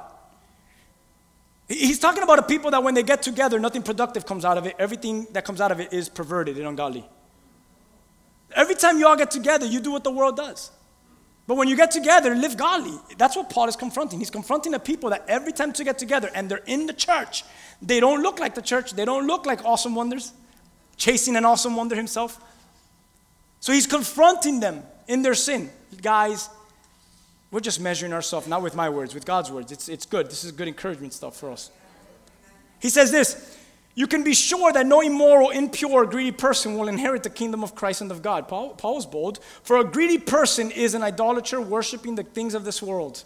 [1.66, 4.66] He's talking about a people that when they get together, nothing productive comes out of
[4.66, 4.76] it.
[4.78, 7.04] Everything that comes out of it is perverted and ungodly.
[8.54, 10.70] Every time you all get together, you do what the world does.
[11.48, 12.96] But when you get together, live godly.
[13.18, 14.20] That's what Paul is confronting.
[14.20, 17.42] He's confronting the people that every time to get together and they're in the church,
[17.82, 18.92] they don't look like the church.
[18.92, 20.32] They don't look like awesome wonders,
[20.96, 22.40] chasing an awesome wonder himself.
[23.58, 25.70] So he's confronting them in their sin.
[26.00, 26.48] Guys,
[27.54, 29.70] we're just measuring ourselves, not with my words, with God's words.
[29.70, 30.28] It's, it's good.
[30.28, 31.70] This is good encouragement stuff for us.
[32.80, 33.56] He says this
[33.94, 37.76] You can be sure that no immoral, impure, greedy person will inherit the kingdom of
[37.76, 38.48] Christ and of God.
[38.48, 39.38] Paul, Paul bold.
[39.62, 43.22] For a greedy person is an idolater worshiping the things of this world.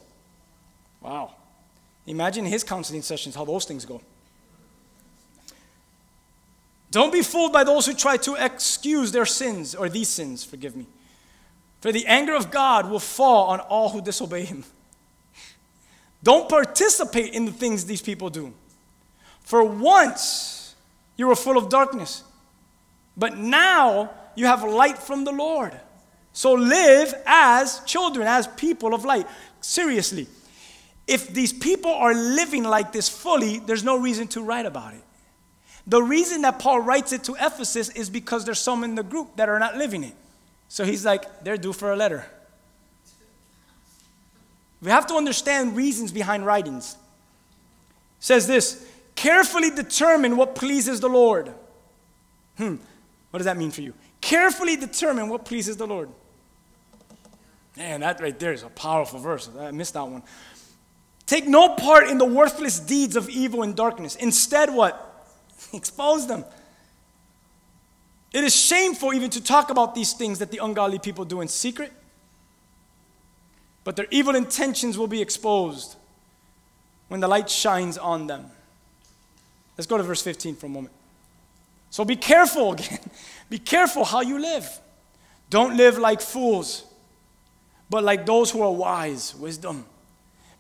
[1.00, 1.32] Wow.
[2.06, 4.02] Imagine his counseling sessions, how those things go.
[6.90, 10.76] Don't be fooled by those who try to excuse their sins, or these sins, forgive
[10.76, 10.84] me.
[11.80, 14.64] For the anger of God will fall on all who disobey him.
[16.22, 18.52] Don't participate in the things these people do.
[19.42, 20.74] For once
[21.16, 22.24] you were full of darkness,
[23.16, 25.78] but now you have light from the Lord.
[26.32, 29.26] So live as children, as people of light.
[29.60, 30.26] Seriously,
[31.06, 35.02] if these people are living like this fully, there's no reason to write about it.
[35.86, 39.36] The reason that Paul writes it to Ephesus is because there's some in the group
[39.36, 40.14] that are not living it.
[40.68, 42.24] So he's like, they're due for a letter.
[44.80, 46.96] We have to understand reasons behind writings.
[48.18, 51.52] It says this carefully determine what pleases the Lord.
[52.56, 52.76] Hmm,
[53.30, 53.94] what does that mean for you?
[54.20, 56.08] Carefully determine what pleases the Lord.
[57.76, 59.48] Man, that right there is a powerful verse.
[59.58, 60.22] I missed that one.
[61.26, 64.16] Take no part in the worthless deeds of evil and darkness.
[64.16, 65.26] Instead, what?
[65.72, 66.44] Expose them.
[68.32, 71.48] It is shameful even to talk about these things that the ungodly people do in
[71.48, 71.92] secret,
[73.84, 75.96] but their evil intentions will be exposed
[77.08, 78.50] when the light shines on them.
[79.78, 80.92] Let's go to verse 15 for a moment.
[81.90, 82.98] So be careful again.
[83.48, 84.68] be careful how you live.
[85.48, 86.84] Don't live like fools,
[87.88, 89.86] but like those who are wise, wisdom.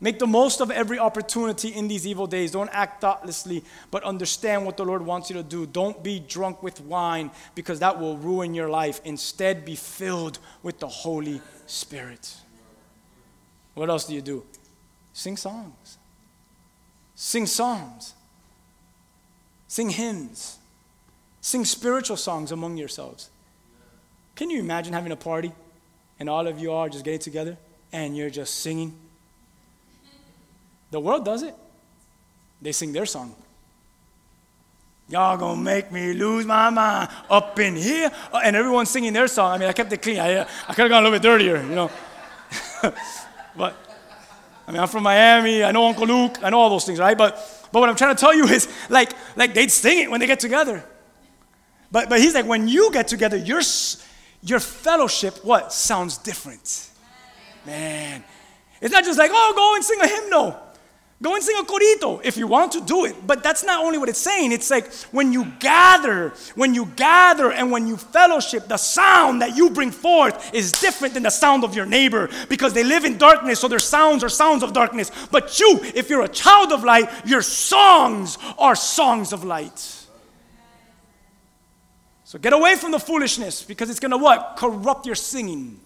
[0.00, 2.52] Make the most of every opportunity in these evil days.
[2.52, 5.66] Don't act thoughtlessly, but understand what the Lord wants you to do.
[5.66, 9.00] Don't be drunk with wine because that will ruin your life.
[9.04, 12.36] Instead, be filled with the Holy Spirit.
[13.74, 14.44] What else do you do?
[15.12, 15.98] Sing songs,
[17.16, 18.14] sing psalms,
[19.66, 20.58] sing hymns,
[21.40, 23.30] sing spiritual songs among yourselves.
[24.36, 25.50] Can you imagine having a party
[26.20, 27.58] and all of you are just getting together
[27.92, 28.94] and you're just singing?
[30.90, 31.54] The world does it.
[32.60, 33.34] They sing their song.
[35.08, 38.10] Y'all gonna make me lose my mind up in here.
[38.32, 39.52] Uh, And everyone's singing their song.
[39.52, 40.18] I mean, I kept it clean.
[40.18, 41.90] I, uh, I could have gone a little bit dirtier, you know.
[43.56, 43.74] but,
[44.66, 45.64] I mean, I'm from Miami.
[45.64, 46.38] I know Uncle Luke.
[46.42, 47.16] I know all those things, right?
[47.16, 47.36] But,
[47.72, 50.26] but what I'm trying to tell you is, like, like they'd sing it when they
[50.26, 50.84] get together.
[51.90, 53.62] But, but he's like, when you get together, your,
[54.42, 56.90] your fellowship, what, sounds different.
[57.64, 58.22] Man.
[58.82, 60.67] It's not just like, oh, go and sing a hymnal.
[61.20, 63.26] Go and sing a corito if you want to do it.
[63.26, 64.52] But that's not only what it's saying.
[64.52, 69.56] It's like when you gather, when you gather and when you fellowship, the sound that
[69.56, 73.18] you bring forth is different than the sound of your neighbor because they live in
[73.18, 75.10] darkness, so their sounds are sounds of darkness.
[75.32, 79.96] But you, if you're a child of light, your songs are songs of light.
[82.22, 84.54] So get away from the foolishness because it's gonna what?
[84.56, 85.80] Corrupt your singing.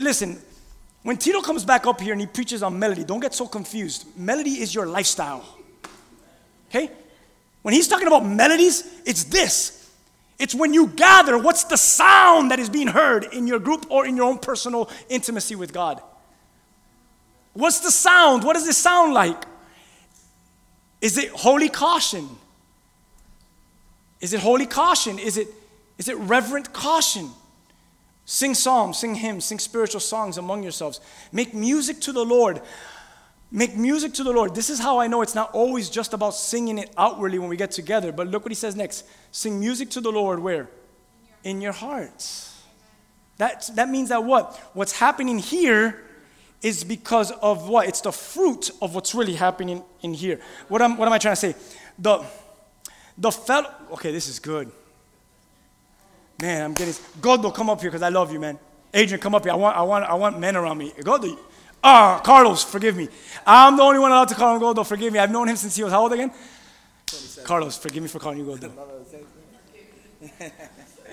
[0.00, 0.40] Listen,
[1.08, 4.04] when Tito comes back up here and he preaches on melody, don't get so confused.
[4.14, 5.42] Melody is your lifestyle.
[6.68, 6.90] Okay?
[7.62, 9.90] When he's talking about melodies, it's this.
[10.38, 14.04] It's when you gather, what's the sound that is being heard in your group or
[14.04, 16.02] in your own personal intimacy with God?
[17.54, 18.44] What's the sound?
[18.44, 19.42] What does it sound like?
[21.00, 22.28] Is it holy caution?
[24.20, 25.18] Is it holy caution?
[25.18, 25.48] Is it,
[25.96, 27.30] is it reverent caution?
[28.30, 31.00] Sing psalms, sing hymns, sing spiritual songs among yourselves.
[31.32, 32.60] Make music to the Lord.
[33.50, 34.54] Make music to the Lord.
[34.54, 37.56] This is how I know it's not always just about singing it outwardly when we
[37.56, 38.12] get together.
[38.12, 39.06] But look what he says next.
[39.32, 40.68] Sing music to the Lord where?
[41.42, 42.62] In your hearts.
[43.38, 44.54] That, that means that what?
[44.74, 46.04] What's happening here
[46.60, 47.88] is because of what?
[47.88, 50.38] It's the fruit of what's really happening in here.
[50.68, 51.54] What am, what am I trying to say?
[51.98, 52.22] The,
[53.16, 54.70] the fellow, okay, this is good.
[56.40, 58.58] Man, I'm getting, Gordo, come up here because I love you, man.
[58.94, 59.52] Adrian, come up here.
[59.52, 60.92] I want, I want, I want men around me.
[61.02, 61.36] Gordo,
[61.82, 63.08] ah, Carlos, forgive me.
[63.44, 65.18] I'm the only one allowed to call him Gordo, forgive me.
[65.18, 66.30] I've known him since he was how old again?
[67.42, 68.70] Carlos, forgive me for calling you Gordo.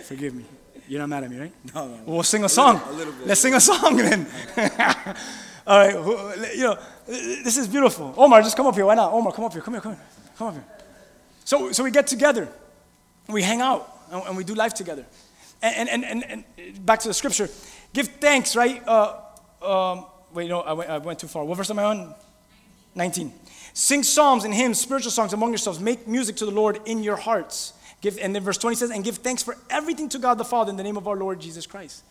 [0.03, 0.45] forgive me.
[0.87, 1.53] You're not mad at me, right?
[1.73, 2.03] No, no, no.
[2.05, 2.79] We'll sing a song.
[2.85, 3.27] a little bit.
[3.27, 4.27] Let's sing a song then.
[5.67, 8.13] All right, you know, this is beautiful.
[8.15, 8.85] Omar, just come up here.
[8.85, 9.11] Why not?
[9.11, 9.63] Omar, come up here.
[9.63, 10.03] Come here, come here.
[10.37, 10.65] Come up here.
[11.43, 12.47] So, so we get together,
[13.27, 15.05] we hang out, and, we do life together.
[15.61, 17.49] And, and, and, and, and back to the scripture,
[17.93, 18.81] give thanks, right?
[18.87, 19.19] Uh,
[19.61, 21.43] um, wait, no, I went, I went too far.
[21.43, 22.15] What verse am I on?
[22.95, 23.33] 19.
[23.73, 25.79] Sing psalms and hymns, spiritual songs among yourselves.
[25.79, 27.73] Make music to the Lord in your hearts.
[28.01, 30.69] Give, and then verse 20 says, and give thanks for everything to God the Father
[30.69, 32.03] in the name of our Lord Jesus Christ.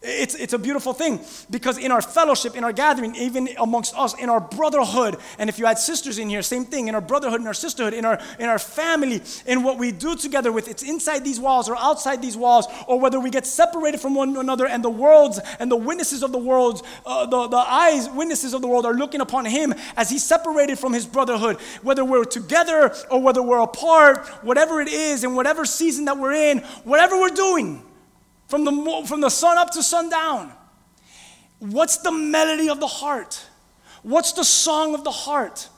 [0.00, 1.18] It's, it's a beautiful thing
[1.50, 5.58] because in our fellowship, in our gathering, even amongst us, in our brotherhood, and if
[5.58, 8.20] you had sisters in here, same thing, in our brotherhood, in our sisterhood, in our,
[8.38, 12.22] in our family, in what we do together with, it's inside these walls or outside
[12.22, 15.76] these walls, or whether we get separated from one another and the worlds and the
[15.76, 19.46] witnesses of the world, uh, the, the eyes, witnesses of the world are looking upon
[19.46, 24.80] him as he's separated from his brotherhood, whether we're together or whether we're apart, whatever
[24.80, 27.82] it is, in whatever season that we're in, whatever we're doing
[28.48, 30.52] from the, from the sun up to sundown.
[31.58, 33.44] What's the melody of the heart?
[34.02, 35.68] What's the song of the heart?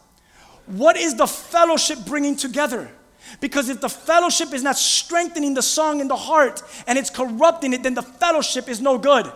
[0.67, 2.91] What is the fellowship bringing together?
[3.41, 7.73] Because if the fellowship is not strengthening the song in the heart and it's corrupting
[7.73, 9.31] it, then the fellowship is no good.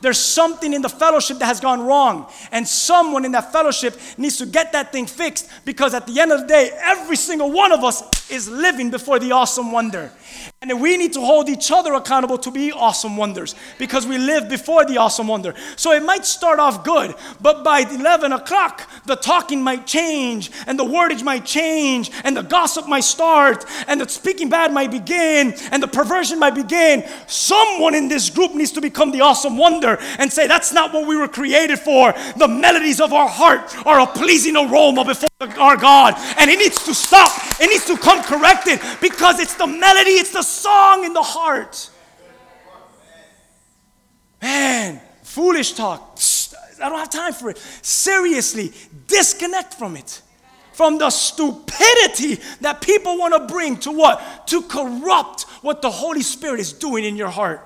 [0.00, 2.30] There's something in the fellowship that has gone wrong.
[2.52, 6.32] And someone in that fellowship needs to get that thing fixed because at the end
[6.32, 10.12] of the day, every single one of us is living before the awesome wonder.
[10.60, 14.48] And we need to hold each other accountable to be awesome wonders because we live
[14.48, 15.54] before the awesome wonder.
[15.76, 20.78] So it might start off good, but by 11 o'clock, the talking might change, and
[20.78, 25.54] the wordage might change, and the gossip might start, and the speaking bad might begin,
[25.70, 27.04] and the perversion might begin.
[27.28, 31.06] Someone in this group needs to become the awesome wonder and say, That's not what
[31.06, 32.12] we were created for.
[32.36, 35.28] The melodies of our heart are a pleasing aroma before
[35.58, 37.30] our God, and it needs to stop.
[37.60, 41.90] It needs to come corrected because it's the melody, it's the song in the heart.
[44.42, 46.18] Man, foolish talk.
[46.82, 47.58] I don't have time for it.
[47.58, 48.72] Seriously,
[49.06, 50.22] disconnect from it.
[50.72, 54.46] From the stupidity that people want to bring to what?
[54.48, 57.62] To corrupt what the Holy Spirit is doing in your heart.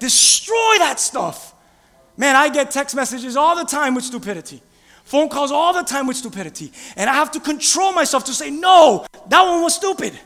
[0.00, 1.54] Destroy that stuff.
[2.16, 4.60] Man, I get text messages all the time with stupidity.
[5.04, 6.72] Phone calls all the time with stupidity.
[6.96, 10.18] And I have to control myself to say, no, that one was stupid.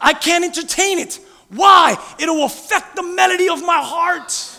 [0.00, 1.18] I can't entertain it.
[1.48, 1.96] Why?
[2.18, 4.55] It will affect the melody of my heart.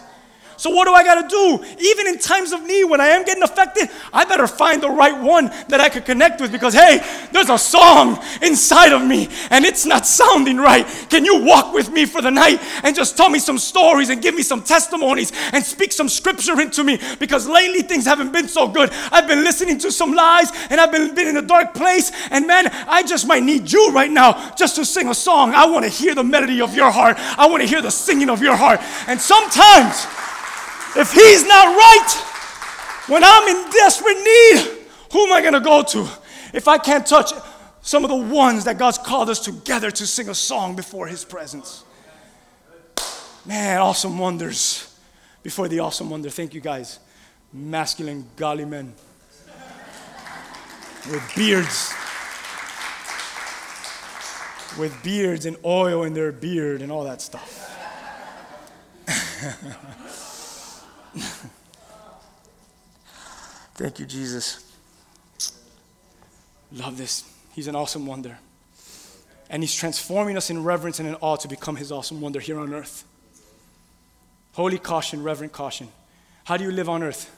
[0.57, 1.65] So what do I got to do?
[1.79, 5.19] Even in times of need, when I am getting affected, I better find the right
[5.21, 6.99] one that I could connect with because hey,
[7.31, 10.85] there's a song inside of me and it's not sounding right.
[11.09, 14.21] Can you walk with me for the night and just tell me some stories and
[14.21, 16.99] give me some testimonies and speak some scripture into me?
[17.19, 18.89] Because lately things haven't been so good.
[19.11, 22.11] I've been listening to some lies and I've been, been in a dark place.
[22.31, 25.53] And man, I just might need you right now just to sing a song.
[25.53, 27.17] I want to hear the melody of your heart.
[27.37, 28.79] I want to hear the singing of your heart.
[29.07, 30.07] And sometimes,
[30.97, 35.83] if he's not right, when I'm in desperate need, who am I going to go
[35.83, 36.07] to?
[36.53, 37.31] If I can't touch
[37.81, 41.23] some of the ones that God's called us together to sing a song before his
[41.23, 41.83] presence.
[43.45, 44.93] Man, awesome wonders.
[45.41, 46.99] Before the awesome wonder, thank you guys.
[47.53, 48.93] Masculine, godly men
[51.09, 51.93] with beards.
[54.77, 57.63] With beards and oil in their beard and all that stuff.
[63.75, 64.63] Thank you, Jesus.
[66.71, 67.23] Love this.
[67.53, 68.37] He's an awesome wonder.
[69.49, 72.59] And He's transforming us in reverence and in awe to become His awesome wonder here
[72.59, 73.03] on earth.
[74.53, 75.87] Holy caution, reverent caution.
[76.45, 77.31] How do you live on earth?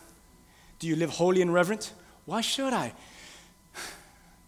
[0.79, 1.91] Do you live holy and reverent?
[2.25, 2.93] Why should I?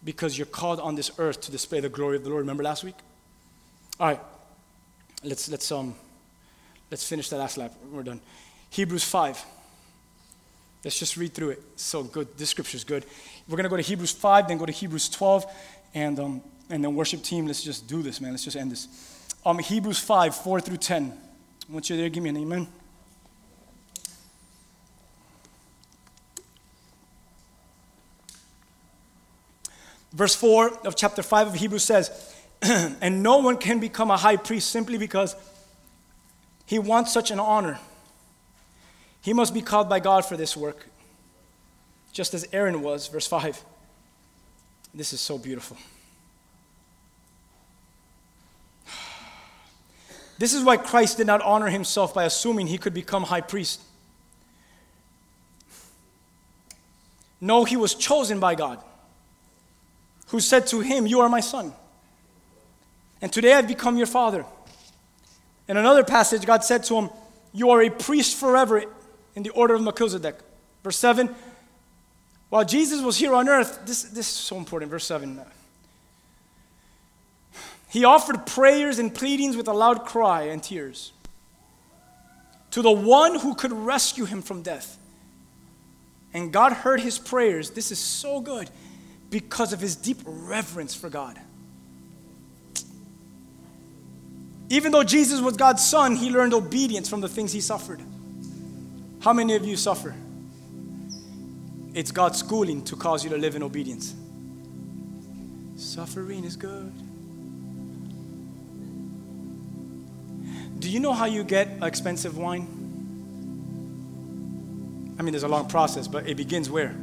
[0.04, 2.42] Because you're called on this earth to display the glory of the Lord.
[2.42, 2.96] Remember last week?
[4.00, 4.20] All right.
[5.24, 5.94] Let's let's um
[6.90, 7.74] let's finish that last lap.
[7.92, 8.20] We're done.
[8.72, 9.46] Hebrews 5.
[10.84, 11.64] Let's just read through it.
[11.76, 12.36] So good.
[12.38, 13.06] This scripture is good.
[13.48, 15.46] We're going to go to Hebrews 5, then go to Hebrews 12,
[15.94, 18.32] and, um, and then worship team, let's just do this, man.
[18.32, 18.88] Let's just end this.
[19.46, 21.14] Um, Hebrews 5, 4 through 10.
[21.70, 22.68] Once you're there, give me an amen.
[30.14, 34.38] Verse 4 of chapter 5 of Hebrews says, And no one can become a high
[34.38, 35.36] priest simply because
[36.66, 37.80] he wants such an honor.
[39.22, 40.88] He must be called by God for this work,
[42.12, 43.08] just as Aaron was.
[43.08, 43.64] Verse 5.
[44.94, 45.78] This is so beautiful.
[50.38, 53.80] This is why Christ did not honor himself by assuming he could become high priest.
[57.40, 58.80] No, he was chosen by God,
[60.28, 61.74] who said to him, You are my son.
[63.22, 64.46] And today I've become your father.
[65.68, 67.10] In another passage, God said to him,
[67.54, 68.84] You are a priest forever
[69.36, 70.40] in the order of Melchizedek.
[70.84, 71.34] Verse 7
[72.50, 74.92] While Jesus was here on earth, this, this is so important.
[74.92, 75.40] Verse 7
[77.90, 81.14] He offered prayers and pleadings with a loud cry and tears
[82.72, 84.98] to the one who could rescue him from death.
[86.34, 87.72] And God heard his prayers.
[87.72, 88.70] This is so good
[89.30, 91.38] because of his deep reverence for God.
[94.70, 98.02] Even though Jesus was God's son, he learned obedience from the things he suffered.
[99.22, 100.16] How many of you suffer?
[101.94, 104.16] It's God's schooling to cause you to live in obedience.
[105.78, 106.92] Suffering is good.
[110.80, 112.68] Do you know how you get expensive wine?
[115.20, 116.96] I mean, there's a long process, but it begins where?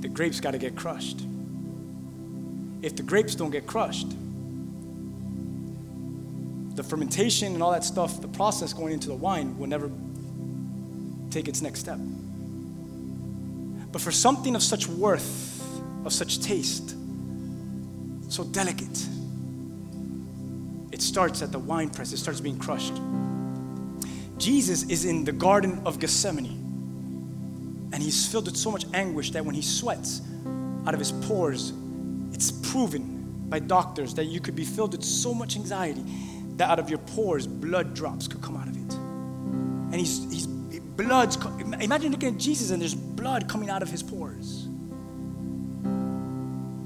[0.00, 1.20] The grapes got to get crushed.
[2.82, 4.08] If the grapes don't get crushed,
[6.74, 9.88] the fermentation and all that stuff, the process going into the wine will never
[11.34, 11.98] take its next step.
[13.90, 15.62] But for something of such worth,
[16.04, 16.94] of such taste,
[18.28, 19.06] so delicate,
[20.92, 22.94] it starts at the wine press, it starts being crushed.
[24.38, 29.44] Jesus is in the Garden of Gethsemane, and he's filled with so much anguish that
[29.44, 30.22] when he sweats
[30.86, 31.72] out of his pores,
[32.32, 36.04] it's proven by doctors that you could be filled with so much anxiety
[36.56, 38.94] that out of your pores, blood drops could come out of it.
[38.94, 40.46] And he's, he's
[40.96, 41.36] blood's,
[41.80, 44.66] imagine looking at Jesus and there's blood coming out of his pores.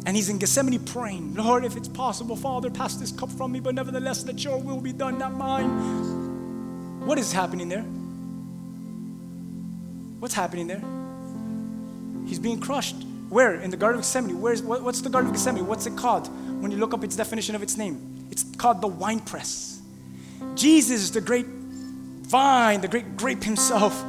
[0.06, 3.60] And he's in Gethsemane praying, Lord, if it's possible, Father, pass this cup from me,
[3.60, 7.04] but nevertheless, let your will be done, not mine.
[7.04, 7.82] What is happening there?
[10.18, 10.82] What's happening there?
[12.26, 12.96] He's being crushed.
[13.28, 13.56] Where?
[13.56, 14.40] In the Garden of Gethsemane.
[14.40, 15.66] Where's, what, what's the Garden of Gethsemane?
[15.66, 16.28] What's it called?
[16.62, 19.82] When you look up its definition of its name, it's called the wine press.
[20.54, 21.46] Jesus, the great
[22.28, 24.04] vine, the great grape himself,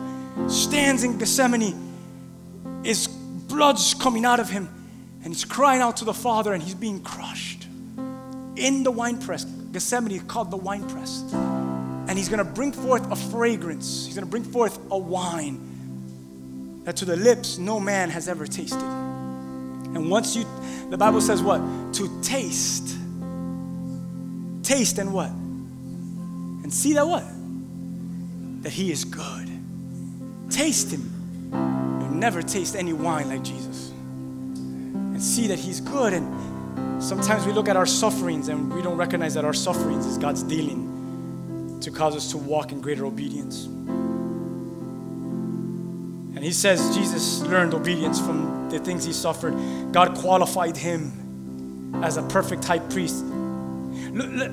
[0.47, 1.76] stands in Gethsemane.
[2.84, 4.67] His blood's coming out of him,
[5.24, 7.67] and he's crying out to the Father, and he's being crushed
[8.55, 9.45] in the wine press.
[9.45, 11.24] Gethsemane is called the wine press.
[11.32, 14.05] And he's going to bring forth a fragrance.
[14.05, 18.47] He's going to bring forth a wine that to the lips no man has ever
[18.47, 18.82] tasted.
[18.82, 20.45] And once you,
[20.89, 21.59] the Bible says what?
[21.93, 22.97] To taste.
[24.63, 25.30] Taste and what?
[25.30, 27.24] And see that what?
[28.62, 29.49] That He is good.
[30.49, 31.10] Taste Him.
[31.51, 33.91] You'll never taste any wine like Jesus.
[33.91, 36.14] And see that He's good.
[36.14, 40.18] And sometimes we look at our sufferings and we don't recognize that our sufferings is
[40.18, 43.66] God's dealing to cause us to walk in greater obedience.
[46.36, 49.53] And He says Jesus learned obedience from the things He suffered.
[49.91, 53.24] God qualified Him as a perfect high priest.
[53.26, 54.51] Look- look-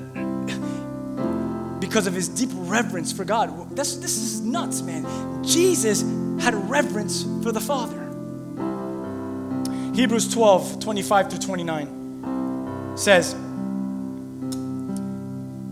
[1.87, 3.73] because of his deep reverence for God.
[3.73, 5.05] This, this is nuts, man.
[5.41, 6.01] Jesus
[6.43, 8.03] had reverence for the Father.
[9.95, 13.31] Hebrews 12, 25 through 29 says,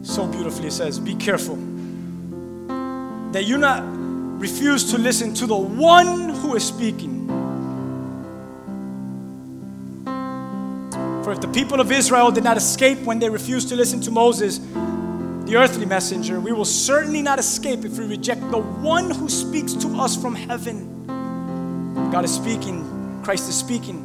[0.04, 1.58] so beautifully, it says, Be careful
[3.34, 3.84] that you not
[4.40, 7.28] refuse to listen to the one who is speaking.
[11.26, 14.12] For if the people of Israel did not escape when they refused to listen to
[14.12, 14.62] Moses,
[15.46, 19.74] the earthly messenger, we will certainly not escape if we reject the one who speaks
[19.74, 21.06] to us from heaven.
[22.12, 24.02] God is speaking, Christ is speaking.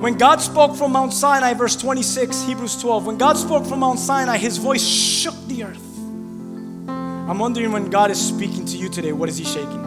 [0.00, 3.98] When God spoke from Mount Sinai, verse 26, Hebrews 12, when God spoke from Mount
[3.98, 5.84] Sinai, his voice shook the earth.
[6.88, 9.82] I'm wondering when God is speaking to you today, what is he shaking?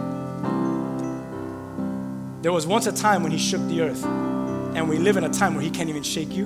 [2.41, 5.29] There was once a time when he shook the earth, and we live in a
[5.29, 6.45] time where he can't even shake you.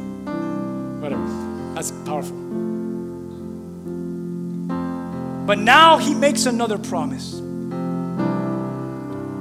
[1.02, 1.26] Whatever.
[1.74, 2.45] That's powerful.
[5.46, 7.42] But now he makes another promise.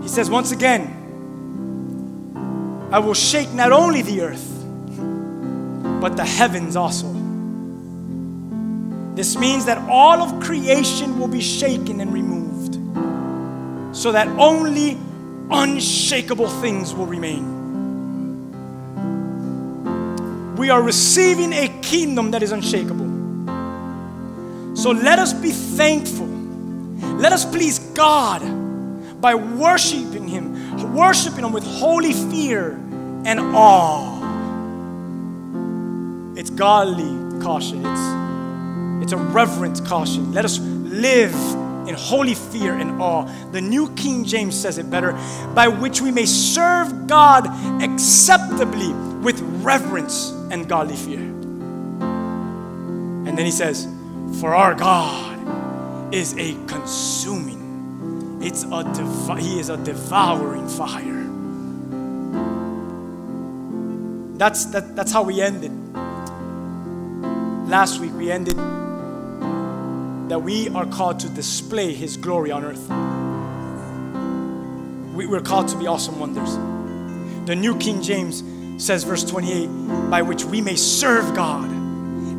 [0.03, 1.01] He says, once again,
[2.93, 4.51] I will shake not only the earth,
[6.01, 7.11] but the heavens also.
[9.15, 12.75] This means that all of creation will be shaken and removed,
[13.97, 14.99] so that only
[15.51, 17.55] unshakable things will remain.
[20.57, 23.14] We are receiving a kingdom that is unshakable.
[24.75, 26.27] So let us be thankful.
[26.27, 28.41] Let us please God
[29.21, 32.73] by worshiping Him, worshiping Him with holy fear
[33.25, 34.21] and awe.
[36.37, 37.87] It's godly caution.
[37.87, 40.33] It's, it's a reverent caution.
[40.33, 41.35] Let us live
[41.89, 43.25] in holy fear and awe.
[43.53, 45.13] The New King James says it better
[45.55, 47.47] by which we may serve God
[47.83, 51.21] acceptably with reverence and godly fear.
[53.27, 53.87] And then he says,
[54.41, 61.23] For our God is a consuming, it's a he is a devouring fire.
[64.37, 65.73] That's, that, that's how we ended.
[67.69, 68.57] Last week we ended
[70.29, 72.89] that we are called to display his glory on earth.
[75.15, 76.57] We, we're called to be awesome wonders.
[77.47, 78.43] The New King James
[78.85, 81.71] says, verse 28, by which we may serve God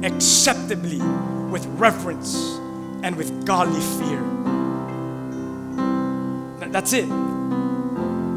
[0.04, 1.00] acceptably
[1.56, 2.58] with reverence
[3.02, 4.22] and with godly fear.
[6.70, 7.06] That's it.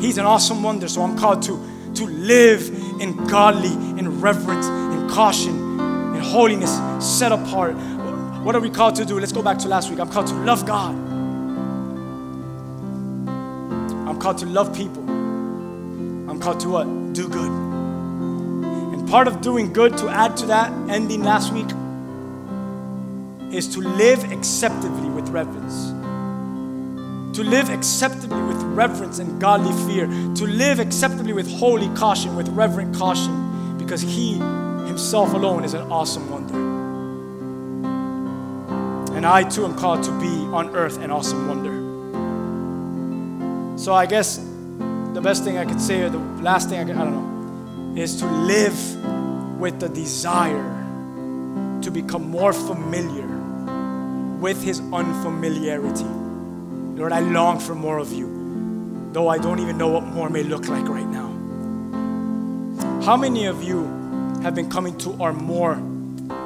[0.01, 1.59] He's an awesome wonder, so I'm called to,
[1.95, 2.69] to live
[3.01, 5.81] in godly, in reverence, in caution,
[6.15, 6.71] in holiness,
[7.05, 7.75] set apart.
[8.45, 9.19] What are we called to do?
[9.19, 9.99] Let's go back to last week.
[9.99, 10.95] I'm called to love God.
[14.09, 15.03] I'm called to love people.
[15.03, 16.87] I'm called to what?
[17.15, 17.51] Do good.
[17.51, 21.67] And part of doing good, to add to that, ending last week,
[23.53, 25.91] is to live acceptably with reverence.
[27.37, 30.07] To live acceptably with reverence and godly fear.
[30.07, 34.35] To live acceptably with holy caution, with reverent caution, because He
[34.89, 36.57] Himself alone is an awesome wonder.
[39.17, 41.77] And I too am called to be on earth an awesome wonder.
[43.79, 44.39] So I guess
[45.15, 48.01] the best thing I could say, or the last thing I could, I don't know,
[48.01, 50.77] is to live with the desire
[51.83, 53.28] to become more familiar
[54.41, 56.05] with His unfamiliarity.
[56.99, 60.43] Lord, I long for more of you, though I don't even know what more may
[60.43, 61.29] look like right now.
[63.03, 63.85] How many of you
[64.43, 65.77] have been coming to our more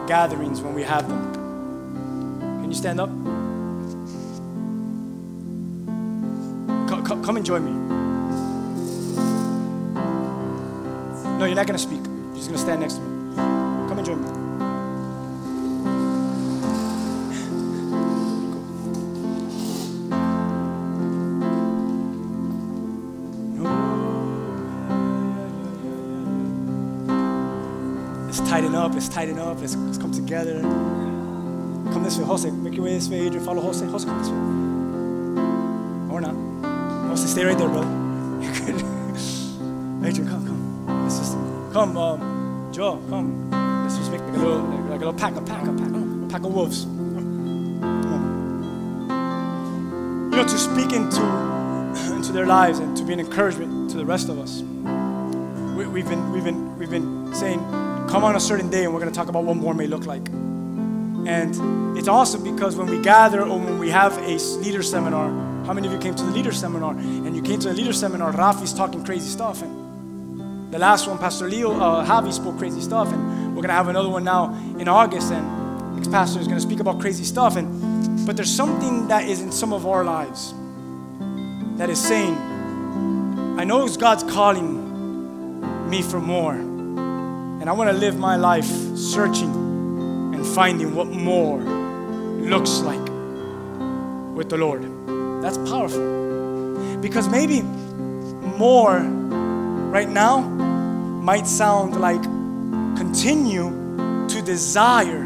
[0.06, 1.32] gatherings when we have them?
[2.60, 3.08] Can you stand up?
[6.88, 7.72] Co- co- come and join me.
[11.38, 12.00] No, you're not going to speak.
[12.04, 13.36] You're just going to stand next to me.
[13.88, 14.41] Come and join me.
[28.72, 28.94] Tighten up.
[28.94, 29.60] Let's tighten up.
[29.60, 30.60] Let's, let's come together.
[30.60, 32.50] Come this way, Jose.
[32.50, 33.44] Make your way this way, Adrian.
[33.44, 33.84] Follow Jose.
[33.84, 34.36] Jose, come this way.
[36.14, 36.34] Or not.
[37.08, 37.86] Jose, stay right there, brother.
[38.42, 38.76] You're good.
[40.04, 41.04] Adrian, come, come.
[41.04, 41.34] Let's just
[41.72, 41.96] come.
[41.96, 43.50] Um, Joe, come.
[43.82, 46.44] Let's just make a little, like a little pack, a pack, a pack, a pack
[46.44, 46.84] of wolves.
[46.84, 46.90] You
[50.38, 51.20] know, to speak into,
[52.14, 54.62] into their lives and to be an encouragement to the rest of us.
[55.76, 57.60] We, we've, been, we've, been, we've been saying,
[58.12, 60.04] come on a certain day and we're going to talk about what more may look
[60.04, 60.28] like.
[61.26, 65.30] And it's awesome because when we gather or when we have a leader seminar,
[65.64, 66.92] how many of you came to the leader seminar?
[66.92, 69.62] And you came to the leader seminar, Rafi's talking crazy stuff.
[69.62, 73.10] And the last one, Pastor Leo, uh, Javi spoke crazy stuff.
[73.10, 75.32] And we're going to have another one now in August.
[75.32, 77.56] And ex pastor is going to speak about crazy stuff.
[77.56, 80.52] And, but there's something that is in some of our lives
[81.78, 82.36] that is saying,
[83.58, 86.71] I know God's calling me for more.
[87.62, 92.98] And I want to live my life searching and finding what more looks like
[94.34, 94.82] with the Lord.
[95.40, 96.96] That's powerful.
[97.00, 102.20] Because maybe more right now might sound like
[102.96, 105.24] continue to desire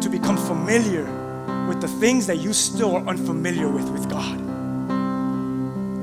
[0.00, 1.02] to become familiar
[1.66, 4.38] with the things that you still are unfamiliar with with God.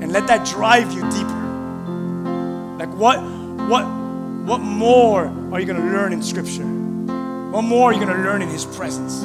[0.02, 2.76] And let that drive you deeper.
[2.78, 3.22] Like what
[3.70, 4.01] what
[4.44, 6.64] what more are you going to learn in scripture?
[6.64, 9.22] What more are you going to learn in his presence?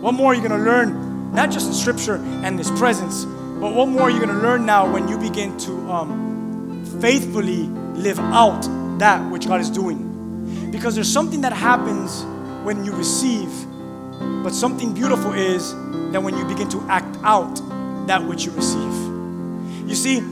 [0.00, 3.74] What more are you going to learn not just in scripture and his presence, but
[3.74, 7.64] what more are you going to learn now when you begin to um, faithfully
[7.94, 8.62] live out
[8.98, 10.70] that which God is doing?
[10.70, 12.24] Because there's something that happens
[12.64, 13.50] when you receive,
[14.42, 15.74] but something beautiful is
[16.12, 17.60] that when you begin to act out
[18.06, 18.92] that which you receive.
[19.86, 20.22] You see,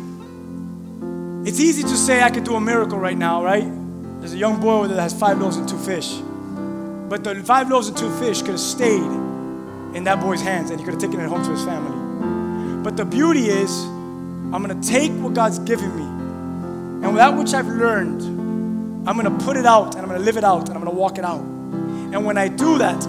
[1.47, 3.71] it's easy to say I could do a miracle right now, right?
[4.21, 6.17] There's a young boy that has five loaves and two fish.
[7.09, 9.03] But the five loaves and two fish could have stayed
[9.95, 12.83] in that boy's hands and he could have taken it home to his family.
[12.83, 16.19] But the beauty is, I'm gonna take what God's given me
[17.07, 18.23] and that which I've learned,
[19.09, 21.17] I'm gonna put it out and I'm gonna live it out and I'm gonna walk
[21.17, 21.41] it out.
[21.41, 23.07] And when I do that,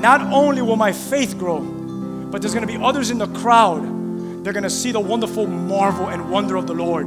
[0.00, 4.44] not only will my faith grow, but there's gonna be others in the crowd.
[4.44, 7.06] They're gonna see the wonderful marvel and wonder of the Lord.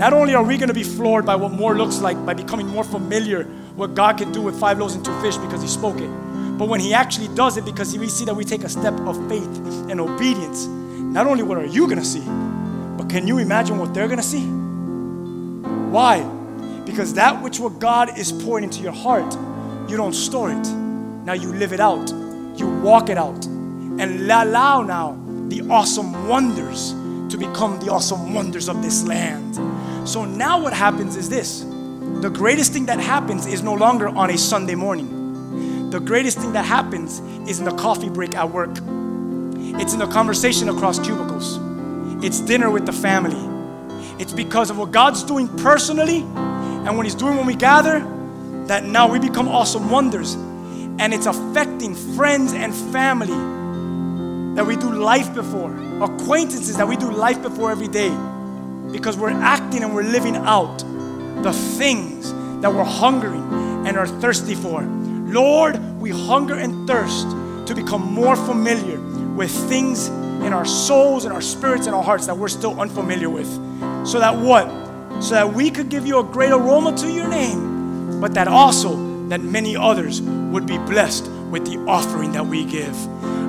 [0.00, 2.84] Not only are we gonna be floored by what more looks like, by becoming more
[2.84, 3.44] familiar
[3.76, 6.08] what God can do with five loaves and two fish because He spoke it,
[6.56, 9.28] but when He actually does it because we see that we take a step of
[9.28, 9.44] faith
[9.90, 12.24] and obedience, not only what are you gonna see,
[12.96, 14.46] but can you imagine what they're gonna see?
[15.90, 16.22] Why?
[16.86, 19.36] Because that which what God is pouring into your heart,
[19.86, 20.66] you don't store it.
[21.26, 22.10] Now you live it out.
[22.56, 23.44] You walk it out.
[23.44, 26.94] And allow now the awesome wonders
[27.28, 29.58] to become the awesome wonders of this land.
[30.04, 31.60] So now what happens is this.
[31.60, 35.90] The greatest thing that happens is no longer on a Sunday morning.
[35.90, 38.70] The greatest thing that happens is in the coffee break at work.
[39.80, 41.58] It's in the conversation across cubicles.
[42.24, 43.38] It's dinner with the family.
[44.18, 48.00] It's because of what God's doing personally and what He's doing when we gather
[48.66, 50.34] that now we become awesome wonders.
[50.34, 57.10] And it's affecting friends and family that we do life before, acquaintances that we do
[57.10, 58.10] life before every day
[58.92, 60.78] because we're acting and we're living out
[61.42, 63.42] the things that we're hungering
[63.86, 64.82] and are thirsty for.
[64.82, 67.28] Lord, we hunger and thirst
[67.66, 69.00] to become more familiar
[69.34, 73.30] with things in our souls and our spirits and our hearts that we're still unfamiliar
[73.30, 73.48] with.
[74.06, 74.68] So that what?
[75.22, 78.96] So that we could give you a great aroma to your name, but that also
[79.28, 82.96] that many others would be blessed with the offering that we give.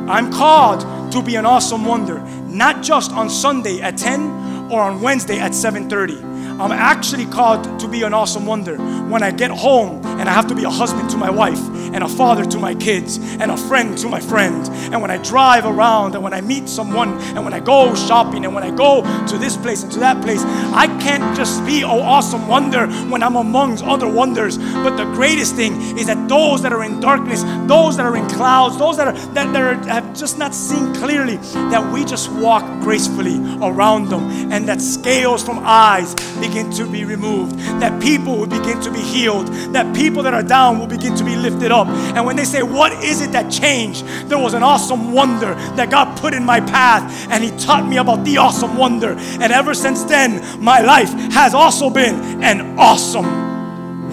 [0.10, 5.02] I'm called to be an awesome wonder, not just on Sunday at 10 or on
[5.02, 6.18] Wednesday at 7:30.
[6.60, 8.78] I'm actually called to be an awesome wonder
[9.12, 11.60] when I get home and I have to be a husband to my wife
[11.94, 14.70] and a father to my kids and a friend to my friends.
[14.70, 18.46] And when I drive around and when I meet someone and when I go shopping
[18.46, 21.82] and when I go to this place and to that place, I can't just be
[21.82, 24.58] an awesome wonder when I'm amongst other wonders.
[24.58, 28.28] But the greatest thing is that those that are in darkness, those that are in
[28.30, 31.38] clouds, those that are that, that are, have just not seen clearly,
[31.72, 37.06] that we just walk gracefully around them and that scales from eyes begin to be
[37.06, 41.16] removed, that people will begin to be healed, that people that are down will begin
[41.16, 41.81] to be lifted up.
[41.90, 44.06] And when they say, What is it that changed?
[44.28, 47.98] There was an awesome wonder that God put in my path, and He taught me
[47.98, 49.16] about the awesome wonder.
[49.18, 54.12] And ever since then, my life has also been an awesome